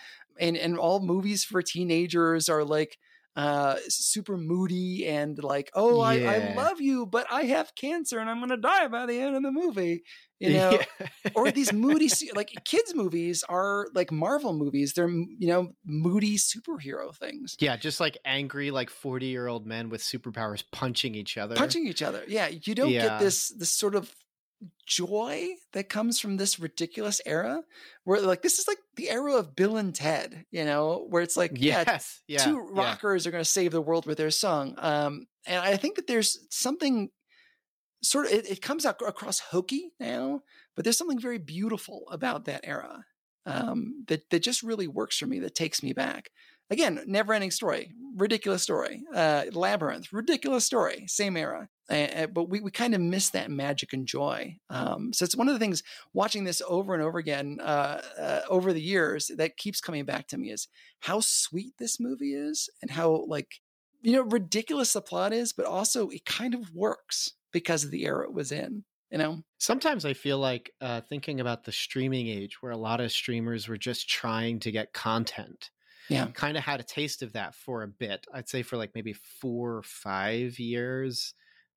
[0.41, 2.97] and and all movies for teenagers are like
[3.37, 8.29] uh super moody and like oh I, I love you but i have cancer and
[8.29, 10.03] i'm gonna die by the end of the movie
[10.39, 11.07] you know Yeah.
[11.33, 17.15] or these moody like kids movies are like marvel movies they're you know moody superhero
[17.15, 21.55] things Yeah, just like angry, like forty-year-old men with superpowers punching each other.
[21.55, 23.03] punching each other yeah you don't Yeah.
[23.03, 24.13] get this this sort of
[24.85, 27.63] joy that comes from this ridiculous era
[28.03, 31.37] where like this is like the era of bill and ted you know where it's
[31.37, 32.21] like Yes.
[32.27, 32.43] Yeah.
[32.43, 32.81] two yeah.
[32.81, 36.07] rockers are going to save the world with their song um and i think that
[36.07, 37.09] there's something
[38.03, 40.41] sort of it, it comes out across hokey now,
[40.75, 43.05] but there's something very beautiful about that era
[43.45, 45.39] um, that that just really works for me.
[45.39, 46.29] That takes me back.
[46.71, 49.03] Again, never ending story, ridiculous story.
[49.13, 51.67] Uh, Labyrinth, ridiculous story, same era.
[51.89, 54.55] Uh, but we, we kind of miss that magic and joy.
[54.69, 58.39] Um, so it's one of the things watching this over and over again uh, uh,
[58.49, 60.69] over the years that keeps coming back to me is
[61.01, 63.59] how sweet this movie is and how like
[64.01, 68.05] you know ridiculous the plot is, but also it kind of works because of the
[68.05, 68.85] era it was in.
[69.11, 73.01] You know, sometimes I feel like uh, thinking about the streaming age, where a lot
[73.01, 75.69] of streamers were just trying to get content
[76.13, 76.27] yeah.
[76.27, 79.13] kind of had a taste of that for a bit i'd say for like maybe
[79.13, 81.33] four or five years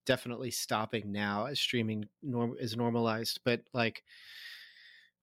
[0.07, 4.03] definitely stopping now as streaming norm is normalized but like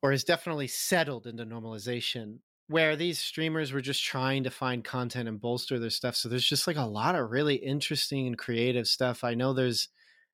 [0.01, 5.27] or is definitely settled into normalization where these streamers were just trying to find content
[5.27, 8.87] and bolster their stuff so there's just like a lot of really interesting and creative
[8.87, 9.23] stuff.
[9.23, 9.89] I know there's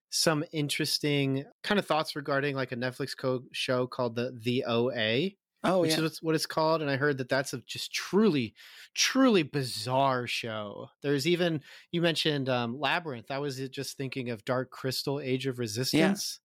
[0.09, 5.29] some interesting kind of thoughts regarding like a netflix co- show called the the oa
[5.67, 6.01] Oh, which yeah.
[6.05, 6.81] is what it's called.
[6.81, 8.55] And I heard that that's a just truly,
[8.95, 10.89] truly bizarre show.
[11.03, 13.29] There's even you mentioned um, Labyrinth.
[13.29, 16.39] I was just thinking of Dark Crystal: Age of Resistance,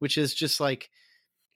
[0.00, 0.90] which is just like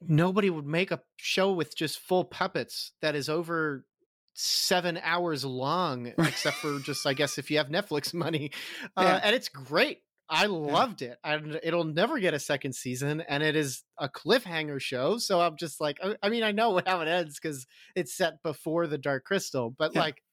[0.01, 3.85] nobody would make a show with just full puppets that is over
[4.33, 8.51] seven hours long, except for just I guess if you have Netflix money,
[8.95, 9.19] uh, Yeah.
[9.23, 10.01] and it's great.
[10.29, 11.17] I loved it.
[11.23, 15.17] And it'll never get a second season, and it is a cliffhanger show.
[15.17, 17.65] So I'm just like, I- I mean, I know how it ends because
[17.95, 20.01] it's set before the Dark Crystal, but Yeah.
[20.01, 20.23] like,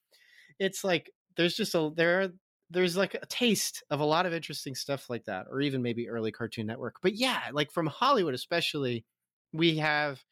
[0.58, 2.30] it's like there's just a there
[2.70, 6.08] there's like a taste of a lot of interesting stuff like that, or even maybe
[6.08, 6.96] early Cartoon Network.
[7.02, 9.04] But yeah, like from Hollywood especially,
[9.52, 10.24] we have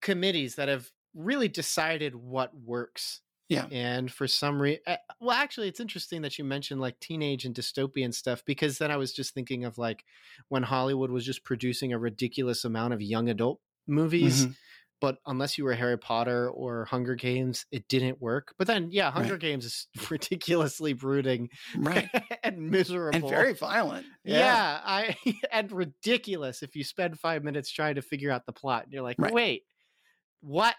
[0.00, 3.20] committees that have really decided what works
[3.52, 3.66] Yeah.
[3.70, 4.80] and for some reason
[5.20, 8.96] well actually it's interesting that you mentioned like teenage and dystopian stuff because then i
[8.96, 10.04] was just thinking of like
[10.48, 14.54] when hollywood was just producing a ridiculous amount of young adult movies Mhm.
[15.00, 19.10] but unless you were harry potter or hunger games it didn't work but then yeah
[19.10, 19.40] hunger Right.
[19.40, 22.08] games is ridiculously brooding Right.
[22.44, 24.06] and miserable and very violent.
[24.24, 24.80] yeah.
[24.84, 25.16] I
[25.52, 29.02] and ridiculous if you spend five minutes trying to figure out the plot and you're
[29.02, 29.32] like, Right.
[29.32, 29.62] wait,
[30.40, 30.74] what?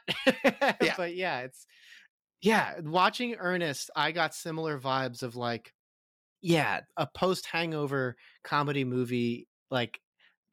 [0.82, 0.94] Yeah.
[0.98, 1.66] But yeah, it's
[2.44, 5.74] yeah, watching Ernest, I got similar vibes of like,
[6.42, 10.00] yeah, a post hangover comedy movie, like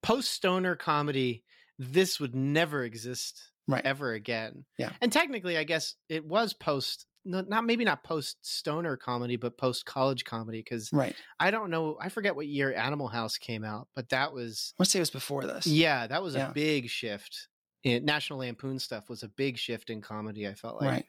[0.03, 1.43] post stoner comedy,
[1.79, 3.85] this would never exist Right.
[3.85, 4.65] ever again.
[4.79, 4.91] Yeah.
[5.01, 9.59] And technically, I guess it was post no, not maybe not post stoner comedy, but
[9.59, 11.15] post college comedy because Right.
[11.39, 11.99] I don't know.
[12.01, 14.99] I forget what year Animal House came out, but that was I want to say
[14.99, 15.67] it was before this.
[15.67, 16.51] yeah, that was Yeah.
[16.51, 17.49] a big shift.
[17.85, 20.49] In, National Lampoon stuff was a big shift in comedy.
[20.49, 21.07] I felt like right.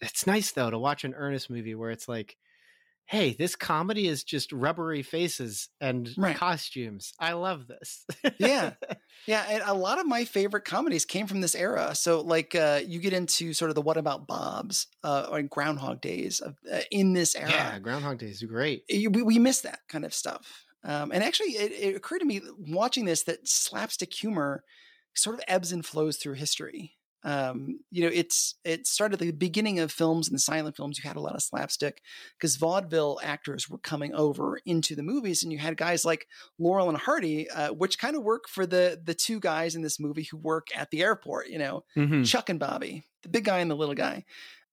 [0.00, 2.36] It's nice though to watch an Ernest movie where it's like,
[3.06, 6.36] hey, this comedy is just rubbery faces and Right.
[6.36, 7.12] costumes.
[7.20, 8.04] I love this.
[8.38, 8.74] Yeah.
[9.28, 11.96] Yeah, and a lot of my favorite comedies came from this era.
[11.96, 16.00] So, like, uh, you get into sort of the "What About Bob's" uh, or Groundhog
[16.00, 17.50] Days of, uh, in this era.
[17.50, 18.84] yeah, Groundhog Days is great.
[18.88, 20.64] We, we miss that kind of stuff.
[20.84, 24.62] Um, and actually, it, it occurred to me watching this that slapstick humor
[25.16, 26.95] sort of ebbs and flows through history.
[27.26, 30.96] Um, you know, it's it started at the beginning of films and the silent films.
[30.96, 32.00] You had a lot of slapstick
[32.38, 36.88] because vaudeville actors were coming over into the movies, and you had guys like Laurel
[36.88, 40.22] and Hardy, uh, which kind of work for the the two guys in this movie
[40.30, 41.48] who work at the airport.
[41.48, 42.24] You know, Mhm.
[42.24, 44.24] Chuck and Bobby, the big guy and the little guy.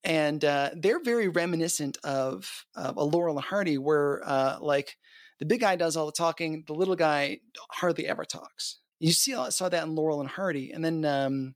[0.06, 4.98] And uh, they're very reminiscent of, of a Laurel and Hardy, where uh, like
[5.40, 7.40] the big guy does all the talking, the little guy
[7.72, 8.80] hardly ever talks.
[9.00, 11.56] You see, saw that in Laurel and Hardy, and then um,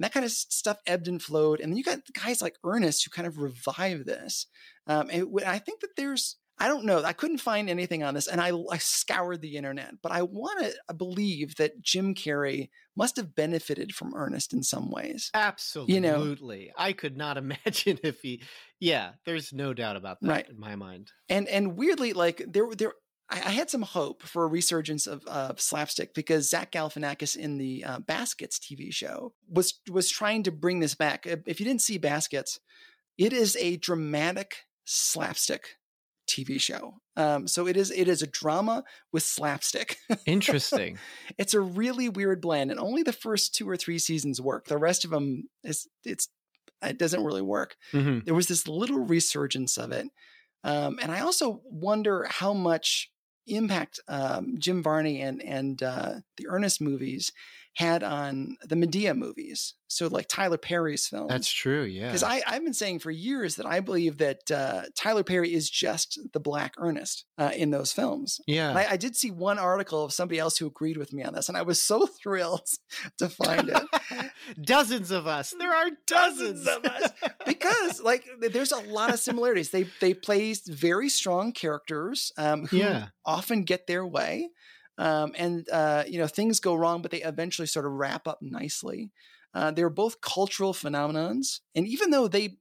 [0.00, 1.60] and that kind of stuff ebbed and flowed.
[1.60, 4.46] And then you got guys like Ernest who kind of revive this.
[4.86, 7.02] Um, and I think that there's I don't know.
[7.02, 9.94] I couldn't find anything on this, and I, I scoured the internet.
[10.02, 14.90] But I want to believe that Jim Carrey must have benefited from Ernest in some
[14.90, 15.30] ways.
[15.32, 15.94] Absolutely.
[15.94, 16.72] you Absolutely.
[16.76, 18.42] I could not imagine if he
[18.78, 20.48] Yeah, there's no doubt about that Right.
[20.50, 21.12] in my mind.
[21.30, 22.92] And and weirdly, like there there,
[23.30, 27.58] I, I had some hope for a resurgence of of slapstick because Zach Galifianakis in
[27.58, 31.26] the uh, Baskets TV show was was trying to bring this back.
[31.26, 32.60] If you didn't see Baskets,
[33.18, 35.76] it is a dramatic slapstick
[36.28, 36.94] TV show.
[37.16, 39.96] Um, so it is it is a drama with slapstick.
[40.26, 40.98] Interesting.
[41.38, 44.66] it's a really weird blend, and only the first two or three seasons work.
[44.66, 46.28] The rest of them is it's
[46.82, 47.76] it doesn't really work.
[47.92, 48.24] Mhm.
[48.24, 50.06] There was this little resurgence of it,
[50.64, 53.10] um, and I also wonder how much
[53.46, 57.32] impact um, Jim Varney and and uh, the Ernest movies
[57.74, 59.74] had on the Madea movies.
[59.86, 61.30] So like Tyler Perry's films.
[61.30, 62.06] That's true, yeah.
[62.06, 66.20] Because I've been saying for years that I believe that uh, Tyler Perry is just
[66.32, 68.40] the Black Ernest uh, in those films.
[68.46, 68.72] Yeah.
[68.72, 71.48] I, I, did see one article of somebody else who agreed with me on this,
[71.48, 72.68] and I was so thrilled
[73.18, 74.30] to find it.
[74.62, 75.54] dozens of us.
[75.58, 77.10] There are dozens, dozens of us.
[77.46, 79.70] because like there's a lot of similarities.
[79.70, 83.08] They they play very strong characters um, who yeah.
[83.24, 84.50] often get their way.
[85.00, 88.38] Um, and uh, you know things go wrong, but they eventually sort of wrap up
[88.42, 89.10] nicely.
[89.54, 92.58] Uh, they're both cultural phenomenons, and even though they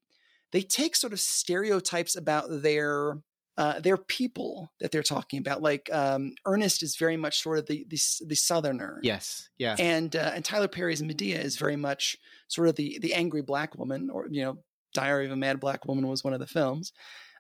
[0.52, 3.18] they take sort of stereotypes about their
[3.60, 5.62] uh, their people that they're talking about.
[5.62, 9.02] Like um, Ernest is very much sort of the the, the Southerner.
[9.04, 9.76] Yes, yeah.
[9.78, 12.16] And uh, and Tyler Perry's Madea is very much
[12.48, 14.60] sort of the the angry black woman, or you know,
[14.94, 16.94] Diary of a Mad Black Woman was one of the films.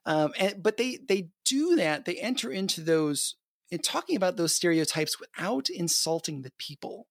[0.06, 2.04] Um, and but they they do that.
[2.04, 3.36] They enter into those
[3.72, 7.08] in talking about those stereotypes without insulting the people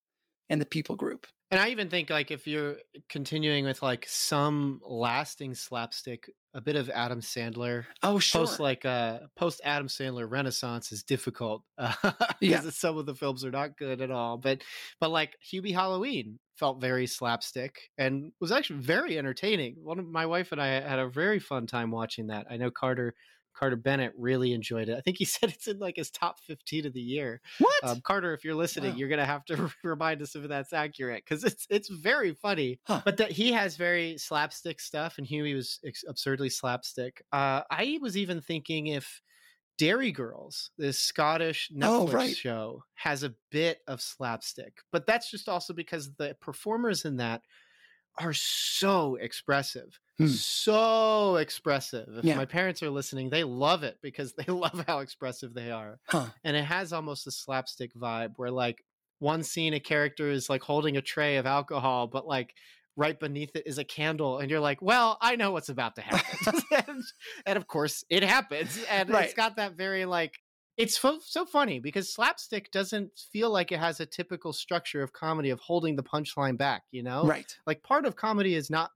[0.49, 1.27] and the people group.
[1.51, 2.77] And I even think like if you're
[3.09, 7.85] continuing with like some lasting slapstick, a bit of Adam Sandler.
[8.03, 8.43] Oh, sure.
[8.43, 12.61] Post like uh post Adam Sandler renaissance is difficult uh, because yeah.
[12.71, 14.37] some of the films are not good at all.
[14.37, 14.63] But
[15.01, 19.77] but like Hubie Halloween felt very slapstick and was actually very entertaining.
[19.83, 22.47] One of my wife and I had a very fun time watching that.
[22.51, 23.15] I know Carter
[23.55, 24.97] Carter Bennett really enjoyed it.
[24.97, 27.41] I think he said it's in like his top 15 of the year.
[27.59, 27.85] What?
[27.85, 28.97] Um, Carter, if you're listening, wow.
[28.97, 32.81] you're going to have to remind us if that's accurate because it's it's very funny.
[32.87, 33.03] Huh.
[33.05, 37.23] But that he has very slapstick stuff and Hubie was ex- absurdly slapstick.
[37.33, 39.21] Uh, I was even thinking if
[39.79, 42.37] Derry Girls, this Scottish Netflix oh, right.
[42.37, 47.43] show, has a bit of slapstick, but that's just also because the performers in that
[48.21, 49.99] are so expressive.
[50.19, 50.27] Hmm.
[50.27, 52.09] So expressive.
[52.19, 52.37] If yeah.
[52.37, 55.99] my parents are listening, they love it because they love how expressive they are.
[56.09, 56.27] Huh.
[56.45, 58.85] And it has almost a slapstick vibe where like
[59.21, 62.55] one scene a character is like holding a tray of alcohol, but like
[62.99, 66.03] right beneath it is a candle and you're like well i know what's about to
[66.03, 67.05] happen and,
[67.47, 69.27] and, of course it happens and right.
[69.27, 70.35] it's got that very like
[70.79, 75.13] it's so, so funny because slapstick doesn't feel like it has a typical structure of
[75.13, 77.25] comedy of holding the punchline back, you know?
[77.25, 77.55] Right.
[77.67, 78.93] Like part of comedy is not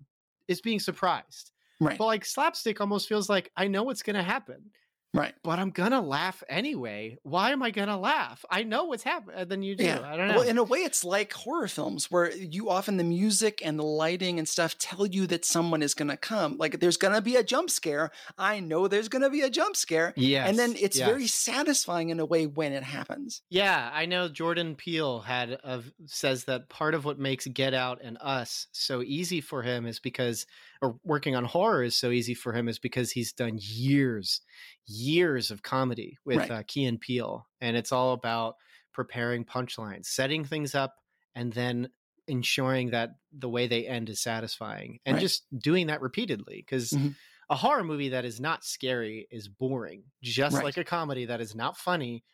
[0.46, 1.50] is being surprised.
[1.80, 1.98] Right.
[1.98, 4.70] But like slapstick almost feels like I know what's going to happen.
[5.14, 5.34] Right.
[5.42, 7.18] But I'm gonna laugh anyway.
[7.22, 8.44] Why am I gonna laugh?
[8.48, 9.36] I know what's happening.
[9.36, 9.84] Uh, then you do.
[9.84, 10.00] Yeah.
[10.04, 10.36] I don't know.
[10.36, 13.84] Well, in a way, it's like horror films where you often the music and the
[13.84, 16.56] lighting and stuff tell you that someone is gonna come.
[16.56, 18.12] Like there's gonna be a jump scare.
[18.38, 20.14] I know there's gonna be a jump scare.
[20.16, 20.46] Yeah.
[20.46, 21.08] And then it's yes.
[21.08, 23.42] very satisfying in a way when it happens.
[23.50, 27.74] Yeah, I know Jordan Peele had uh, of says that part of what makes Get
[27.74, 30.46] Out and Us so easy for him is because
[30.82, 34.40] or working on horror is so easy for him is because he's done years,
[34.84, 36.50] years of comedy with right.
[36.50, 38.56] uh, Key and Peele, and it's all about
[38.92, 40.96] preparing punchlines, setting things up,
[41.36, 41.88] and then
[42.26, 45.22] ensuring that the way they end is satisfying, and right.
[45.22, 46.90] just doing that repeatedly because.
[46.90, 47.10] Mm-hmm.
[47.50, 50.64] A horror movie that is not scary is boring, just right.
[50.64, 52.24] like a comedy that is not funny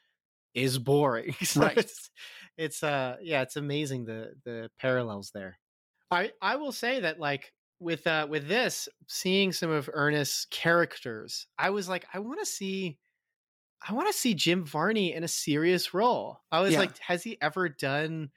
[0.54, 1.34] is boring.
[1.42, 1.76] so right.
[1.76, 2.10] It's,
[2.56, 5.58] it's uh yeah, it's amazing the the parallels there.
[6.08, 11.46] I I will say that like with uh with this seeing some of Ernest's characters,
[11.58, 12.98] I was like, I want to see
[13.86, 16.40] I want to see Jim Varney in a serious role.
[16.50, 16.80] I was yeah.
[16.80, 18.30] like, has he ever done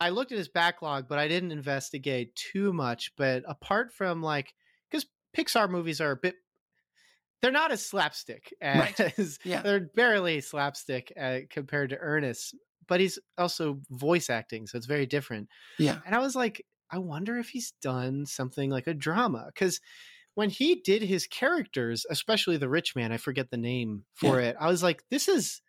[0.00, 3.12] I looked at his backlog, but I didn't investigate too much.
[3.16, 4.54] But apart from like
[4.90, 5.06] because
[5.36, 6.36] Pixar movies are a bit
[7.40, 9.38] they're not as slapstick as right.
[9.44, 9.62] yeah.
[9.62, 12.54] they're barely slapstick uh, compared to Ernest,
[12.86, 15.48] but he's also voice acting, so it's very different.
[15.78, 15.98] Yeah.
[16.04, 19.80] And I was like, I wonder if he's done something like a drama because
[20.34, 24.48] when he did his characters, especially the rich man, I forget the name for yeah.
[24.48, 24.56] it.
[24.60, 25.60] I was like, this is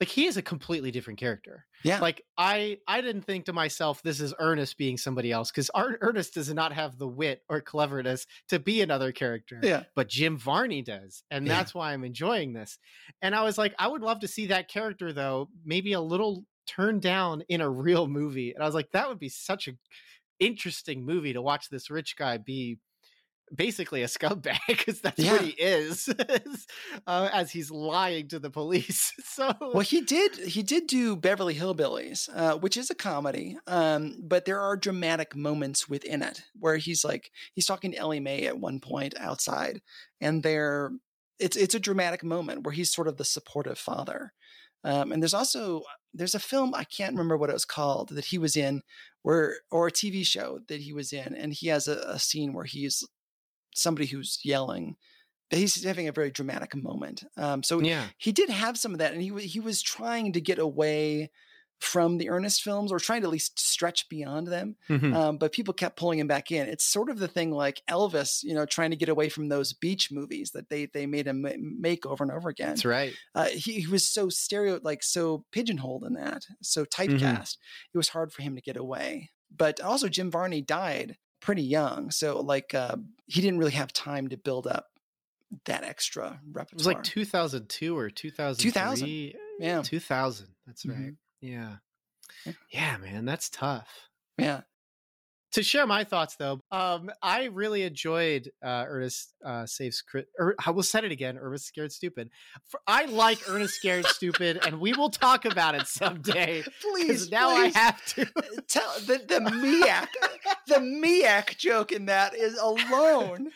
[0.00, 1.64] like he is a completely different character.
[1.82, 2.00] Yeah.
[2.00, 6.34] Like I I didn't think to myself this is Ernest being somebody else because Ernest
[6.34, 9.60] does not have the wit or cleverness to be another character.
[9.62, 9.84] Yeah.
[9.94, 11.54] But Jim Varney does, and yeah.
[11.54, 12.78] that's why I'm enjoying this.
[13.22, 16.44] And I was like, I would love to see that character though, maybe a little
[16.66, 18.52] turned down in a real movie.
[18.52, 19.72] And I was like, that would be such a
[20.38, 22.78] interesting movie to watch this rich guy be
[23.54, 25.32] basically a scumbag because that's yeah.
[25.32, 26.08] what he is
[27.06, 31.54] uh, as he's lying to the police so well he did he did do beverly
[31.54, 36.76] hillbillies uh, which is a comedy um, but there are dramatic moments within it where
[36.76, 39.80] he's like he's talking to ellie mae at one point outside
[40.20, 40.90] and they're
[41.38, 44.32] it's it's a dramatic moment where he's sort of the supportive father
[44.84, 45.82] um, and there's also
[46.16, 48.82] there's a film I can't remember what it was called that he was in,
[49.22, 52.52] where or a TV show that he was in, and he has a, a scene
[52.52, 53.06] where he's
[53.74, 54.96] somebody who's yelling.
[55.50, 57.22] He's having a very dramatic moment.
[57.36, 58.06] Um, so yeah.
[58.18, 61.30] he did have some of that, and he he was trying to get away
[61.80, 64.76] from the Ernest films, or trying to at least stretch beyond them.
[64.88, 65.14] Mhm.
[65.14, 66.68] Um, but people kept pulling him back in.
[66.68, 69.72] It's sort of the thing like Elvis, you know, trying to get away from those
[69.74, 71.46] beach movies that they they made him
[71.80, 72.70] make over and over again.
[72.70, 73.14] That's right.
[73.34, 77.16] Uh, he, he was so stereo, like so pigeonholed in that, so Mm-hmm.
[77.16, 77.56] typecast.
[77.92, 79.30] It was hard for him to get away.
[79.54, 82.96] But also, Jim Varney died pretty young, so like uh,
[83.26, 84.86] he didn't really have time to build up
[85.66, 86.72] that extra repertoire.
[86.72, 89.34] It was like 2002 or 2003.
[89.60, 89.82] Yeah.
[89.82, 90.48] 2000.
[90.66, 90.96] That's right.
[90.98, 91.16] Mhm.
[91.40, 91.76] Yeah.
[92.72, 92.96] Yeah.
[92.98, 93.88] Man, that's tough.
[94.38, 94.62] yeah,
[95.52, 100.24] To share my thoughts, though, um, I really enjoyed uh, Ernest uh, Saves Chris.
[100.38, 101.38] Er, I will set it again.
[101.40, 102.30] Ernest Scared Stupid.
[102.68, 106.62] For, I like Ernest Scared Stupid, and we will talk about it someday.
[106.82, 107.30] please.
[107.30, 107.74] Now please.
[107.74, 108.26] I have to.
[108.68, 110.08] tell the the Miak
[110.66, 113.50] the Miak joke in that is alone.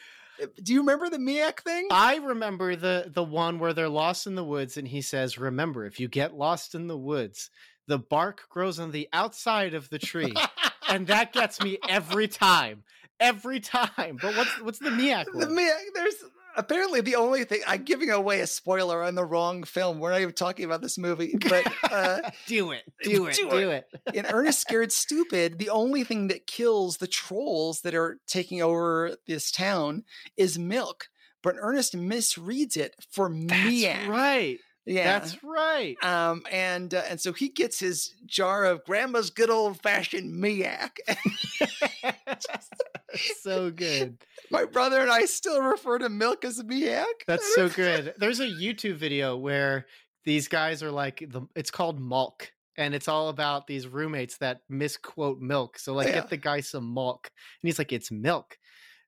[0.62, 1.88] Do you remember the Miak thing?
[1.90, 5.84] I remember the the one where they're lost in the woods, and he says, "Remember,
[5.86, 7.50] if you get lost in the woods,
[7.86, 10.34] the bark grows on the outside of the tree."
[10.88, 12.84] and that gets me every time,
[13.18, 14.18] every time.
[14.20, 15.46] But what's what's the Miak the?
[15.46, 15.72] Miak.
[15.94, 16.16] There's
[16.60, 19.98] apparently the only thing I'm giving away a spoiler on the wrong film.
[19.98, 23.70] We're not even talking about this movie, but uh, do it, do it, Do do
[23.70, 23.86] it.
[24.14, 29.16] in Ernest Scared Stupid, the only thing that kills the trolls that are taking over
[29.26, 30.04] this town
[30.36, 31.08] is milk.
[31.42, 34.06] But Ernest misreads it for That's Miak.
[34.08, 34.58] right.
[34.90, 35.20] Yeah.
[35.20, 35.96] That's right.
[36.02, 40.96] Um, and uh, and so he gets his jar of grandma's good old fashioned miak.
[43.40, 44.18] so good.
[44.50, 47.04] My brother and I still refer to milk as miak.
[47.28, 48.14] That's so good.
[48.18, 49.86] There's a YouTube video where
[50.24, 52.48] these guys are like the it's called Malk.
[52.76, 55.78] And it's all about these roommates that misquote milk.
[55.78, 56.14] So like Yeah.
[56.14, 57.30] get the guy some milk.
[57.62, 58.56] And he's like, it's milk.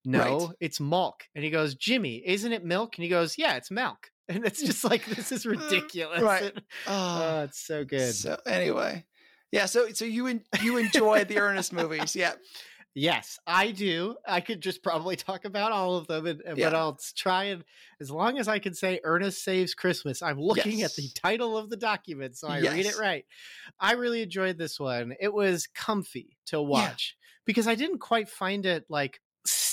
[0.05, 0.49] No, Right.
[0.61, 1.25] it's milk.
[1.35, 2.97] And he goes, Jimmy, isn't it milk?
[2.97, 4.11] And he goes, Yeah, it's milk.
[4.29, 6.23] And it's just like this is ridiculous.
[6.23, 6.43] Right.
[6.55, 8.15] And- Oh, oh, it's so good.
[8.15, 9.05] So anyway,
[9.51, 9.67] yeah.
[9.67, 12.33] So so you en- you enjoy the Ernest movies, yeah?
[12.95, 14.17] Yes, I do.
[14.29, 17.65] I could just probably talk about all of them, and, and- but I'll try and
[18.01, 21.71] as long as I can say Ernest Saves Christmas, I'm looking at the title of
[21.71, 23.25] the document, so I read it right.
[23.81, 25.15] I really enjoyed this one.
[25.21, 27.17] It was comfy to watch
[27.47, 29.21] because I didn't quite find it like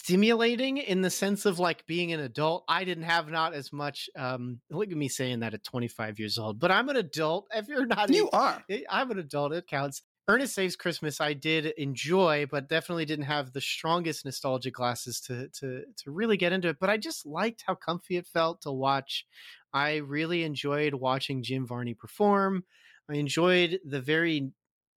[0.09, 2.63] stimulating in the sense of like being an adult.
[2.67, 6.37] I didn't have not as much um look at me saying that at 25 years
[6.37, 7.47] old, but I'm an adult.
[7.59, 8.63] If you're not You are.
[8.89, 9.53] I'm an adult.
[9.53, 10.01] It counts.
[10.27, 11.19] Ernest Saves Christmas.
[11.19, 16.37] I did enjoy, but definitely didn't have the strongest nostalgia glasses to to to really
[16.37, 16.77] get into it.
[16.79, 19.25] But I just liked how comfy it felt to watch.
[19.73, 22.63] I really enjoyed watching Jim Varney perform.
[23.09, 24.51] I enjoyed the very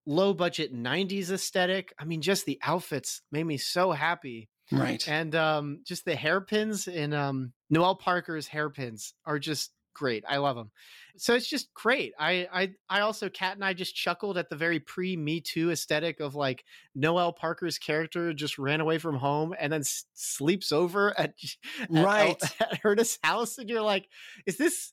[0.06, 1.92] low budget 90s aesthetic.
[1.98, 5.06] I mean, just the outfits made me so happy Right.
[5.08, 10.24] and um just the hairpins in um Noelle Parker's hairpins are just great.
[10.26, 10.70] I love them.
[11.18, 12.14] So it's just great.
[12.18, 15.70] I I I also Kat and I just chuckled at the very pre Me Too
[15.70, 20.72] aesthetic of like Noelle Parker's character just ran away from home and then s- sleeps
[20.72, 21.34] over at,
[21.80, 22.42] at Right.
[22.60, 24.08] at Ernest's house and you're like
[24.46, 24.92] is this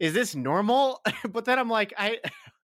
[0.00, 1.00] is this normal?
[1.30, 2.18] but then I'm like I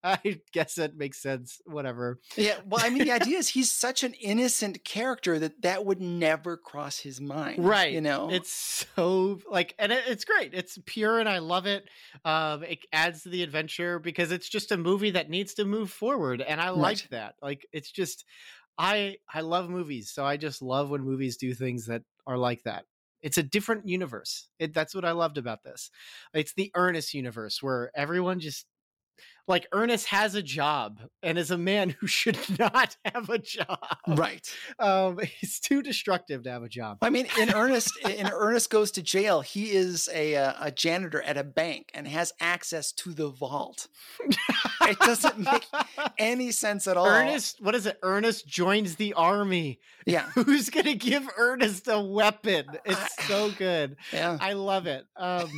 [0.03, 1.61] I guess that makes sense.
[1.67, 2.21] Whatever.
[2.37, 2.57] Yeah.
[2.67, 6.57] Well, I mean, the idea is he's such an innocent character that that would never
[6.57, 7.65] cross his mind.
[7.65, 8.31] right You know.
[8.31, 8.53] it's
[8.97, 11.85] so like and it, it's great it's pure and i love it
[12.25, 15.91] um it adds to the adventure because it's just a movie that needs to move
[15.91, 18.25] forward and i like that like it's just
[18.79, 22.63] i i love movies so i just love when movies do things that are like
[22.65, 22.85] that
[23.23, 25.91] it's a different universe it, that's what i loved about this
[26.35, 28.67] it's the Ernest universe where everyone just
[29.47, 33.79] like ernest has a job and is a man who should not have a job
[34.07, 34.55] right.
[34.79, 38.91] um he's too destructive to have a job I mean, in Ernest, in Ernest goes
[38.93, 39.41] to jail.
[39.41, 43.89] He is a uh, a janitor at a bank and has access to the vault.
[44.83, 45.67] It doesn't make
[46.19, 47.07] any sense at all.
[47.07, 47.99] Ernest, what is it?
[48.03, 49.81] Ernest joins the army.
[50.07, 50.27] Yeah.
[50.35, 52.67] Who's gonna give Ernest a weapon?
[52.85, 53.97] It's so good.
[54.13, 54.37] Yeah.
[54.41, 55.05] I love it.
[55.17, 55.51] Um,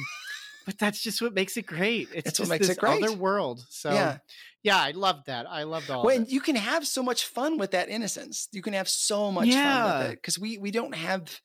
[0.64, 2.10] but that's just what makes it great.
[2.12, 3.00] It's That's what just makes this it great.
[3.02, 3.66] other world.
[3.68, 4.18] So Yeah.
[4.62, 5.46] yeah, I loved that.
[5.48, 8.48] I loved all Well, you can have so much fun with that innocence.
[8.52, 11.40] You can have so much fun with it because we we don't have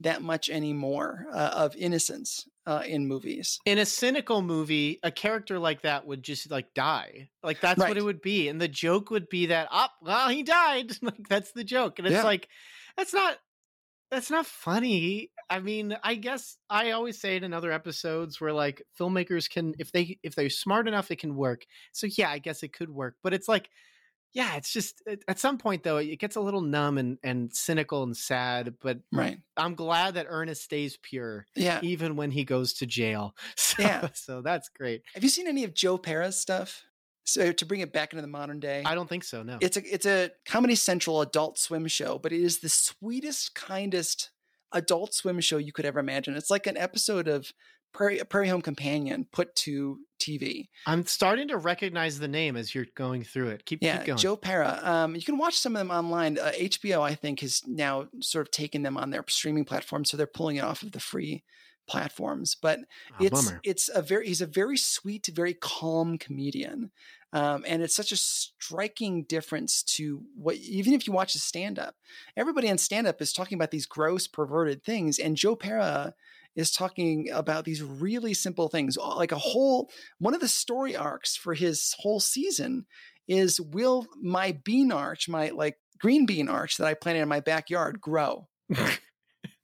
[0.00, 3.58] that much anymore uh, of innocence uh, in movies.
[3.64, 7.30] In a cynical movie, a character like that would just like die.
[7.42, 8.48] Like that's what it would be.
[8.48, 10.92] And the joke would be that, oh, well, he died.
[11.02, 11.98] like that's the joke.
[11.98, 12.22] And it's Yeah.
[12.22, 12.48] like,
[12.96, 13.38] that's not
[14.10, 15.30] that's not funny.
[15.50, 19.74] I mean, I guess I always say it in other episodes where like filmmakers can
[19.78, 21.64] if they if they're smart enough, it can work.
[21.92, 23.16] So yeah, I guess it could work.
[23.22, 23.70] But it's like,
[24.34, 27.50] yeah, it's just at- at some point though, it gets a little numb and and
[27.54, 28.74] cynical and sad.
[28.80, 29.38] But Right.
[29.56, 31.80] I'm glad that Ernest stays pure Yeah.
[31.82, 33.34] even when he goes to jail.
[33.56, 34.08] So, Yeah.
[34.14, 35.02] so that's great.
[35.14, 36.84] Have you seen any of Joe Pera's stuff?
[37.28, 39.42] So to bring it back into the modern day, I don't think so.
[39.42, 43.54] No, it's a it's a Comedy Central Adult Swim show, but it is the sweetest,
[43.54, 44.30] kindest
[44.72, 46.36] Adult Swim show you could ever imagine.
[46.36, 47.52] It's like an episode of
[47.94, 50.68] Prairie, Prairie Home Companion put to TV.
[50.86, 53.64] I'm starting to recognize the name as you're going through it.
[53.64, 54.18] Keep, yeah, keep going.
[54.18, 54.78] Joe Pera.
[54.82, 56.38] Um, you can watch some of them online.
[56.38, 60.16] Uh, HBO, I think, has now sort of taken them on their streaming platform, so
[60.16, 61.44] they're pulling it off of the free
[61.88, 62.54] platforms.
[62.60, 62.80] But
[63.12, 63.60] Oh, it's bummer.
[63.64, 66.90] it's a very he's a very sweet, very calm comedian,
[67.32, 71.78] um, and it's such a striking difference to what even if you watch a stand
[71.78, 71.94] up,
[72.36, 76.14] everybody on stand up is talking about these gross, perverted things, and Joe Pera
[76.56, 78.96] is talking about these really simple things.
[78.96, 82.86] Like a whole one of the story arcs for his whole season
[83.28, 87.40] is will my bean arch my like green bean arch that i planted in my
[87.40, 88.48] backyard grow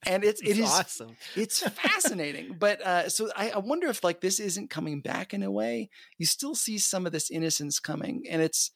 [0.07, 1.17] and it's it It's awesome.
[1.37, 5.43] it's fascinating but uh so I, I wonder if like this isn't coming back in
[5.43, 8.71] a way you still see some of this innocence coming and it's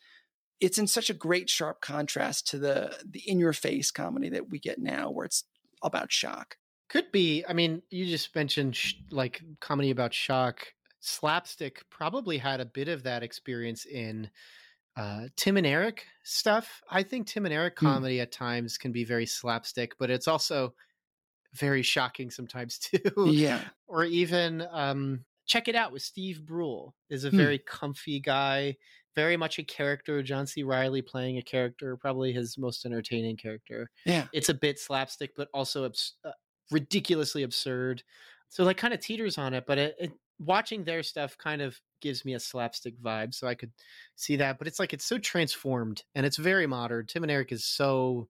[0.60, 4.50] it's in such a great sharp contrast to the the in your face comedy that
[4.50, 5.44] we get now where it's
[5.82, 6.56] about shock
[6.88, 7.44] Could be.
[7.48, 10.66] I mean, you just mentioned sh- like comedy about shock.
[11.00, 14.30] Slapstick probably had a bit of that experience in
[14.96, 16.82] uh, Tim and Eric stuff.
[16.90, 17.86] I think Tim and Eric Hmm.
[17.86, 20.74] comedy at times can be very slapstick, but it's also
[21.58, 23.32] very shocking sometimes too.
[23.32, 27.36] yeah or even um, check it out with Steve Brule is a Hmm.
[27.36, 28.76] very comfy guy,
[29.14, 30.22] very much a character.
[30.22, 30.62] John C.
[30.62, 33.90] Reilly playing a character, probably his most entertaining character.
[34.04, 36.32] yeah It's a bit slapstick, but also abs- uh,
[36.70, 38.02] ridiculously absurd.
[38.48, 41.80] So like kind of teeters on it, but it, it watching their stuff kind of
[42.00, 43.72] gives me a slapstick vibe, so I could
[44.16, 44.58] see that.
[44.58, 47.06] But it's like it's so transformed and it's very modern.
[47.06, 48.28] Tim and Eric is so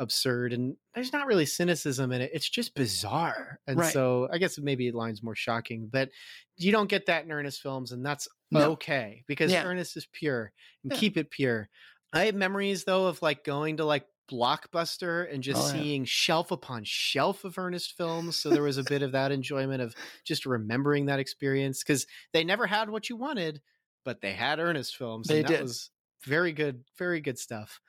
[0.00, 3.92] absurd and there's not really cynicism in it it's just bizarre and Right.
[3.92, 6.10] so i guess maybe it line's more shocking but
[6.56, 8.72] you don't get that in ernest films and that's No.
[8.72, 9.64] okay because Yeah.
[9.64, 10.52] ernest is pure
[10.84, 10.98] and Yeah.
[10.98, 11.68] keep it pure
[12.12, 15.82] i have memories though of like going to like blockbuster and just Oh, yeah.
[15.82, 19.82] seeing shelf upon shelf of ernest films so there was a bit of that enjoyment
[19.82, 19.94] of
[20.24, 23.60] just remembering that experience because they never had what you wanted
[24.04, 25.62] but they had ernest films They and that did.
[25.62, 25.90] was
[26.24, 27.80] very good very good stuff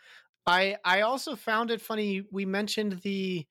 [0.50, 2.24] I I also found it funny.
[2.32, 3.46] We mentioned the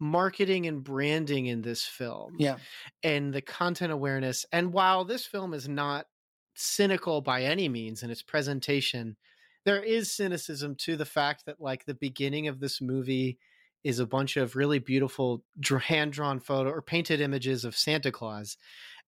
[0.00, 2.56] marketing and branding in this film yeah
[3.02, 4.44] and the content awareness.
[4.52, 6.06] And while this film is not
[6.54, 9.16] cynical by any means in its presentation,
[9.64, 13.38] there is cynicism to the fact that like the beginning of this movie
[13.82, 15.44] is a bunch of really beautiful
[15.82, 18.56] hand drawn photo or painted images of Santa Claus.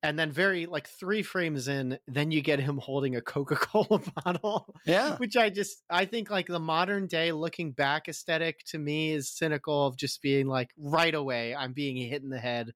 [0.03, 4.75] And then very like three frames in, then you get him holding a Coca-Cola bottle
[4.87, 9.13] yeah which I just I think like the modern day looking back aesthetic to me
[9.13, 12.73] is cynical of just being like right away I'm being hit in the head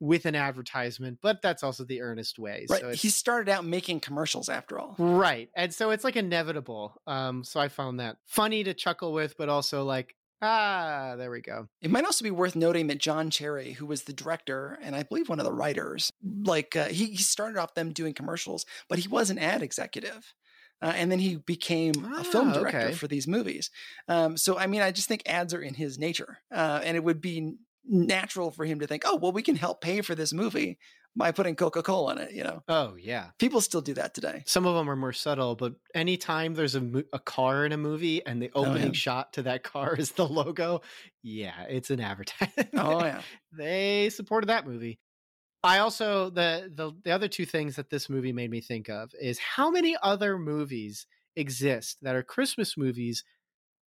[0.00, 2.66] with an advertisement, but that's also the Ernest way.
[2.68, 5.48] right So he started out making commercials after all right.
[5.54, 7.00] And so it's like inevitable.
[7.06, 11.40] Um so I found that funny to chuckle with, but also like ah, there we
[11.40, 11.68] go.
[11.80, 15.04] It might also be worth noting that John Cherry, who was the director and I
[15.04, 16.10] believe one of the writers,
[16.44, 20.34] like uh, he, he started off them doing commercials, but he was an ad executive.
[20.82, 22.92] Uh, and then he became a film Ah, director okay.
[22.92, 23.70] for these movies.
[24.08, 26.38] Um, so, I mean, I just think ads are in his nature.
[26.50, 27.54] Uh, and it would be
[27.84, 30.78] natural for him to think, oh, well, we can help pay for this movie
[31.14, 32.32] by putting Coca Cola in it.
[32.32, 33.30] You know, Oh yeah.
[33.38, 34.42] people still do that today.
[34.46, 37.76] Some of them are more subtle, but anytime there's a, mo- a car in a
[37.76, 38.92] movie and the Oh, opening yeah.
[38.92, 40.80] shot to that car is the logo,
[41.22, 42.70] yeah, it's an advertisement.
[42.74, 43.20] Oh, yeah.
[43.52, 44.98] they supported that movie.
[45.64, 49.12] I also the, the the other two things that this movie made me think of
[49.20, 51.06] is how many other movies
[51.36, 53.22] exist that are Christmas movies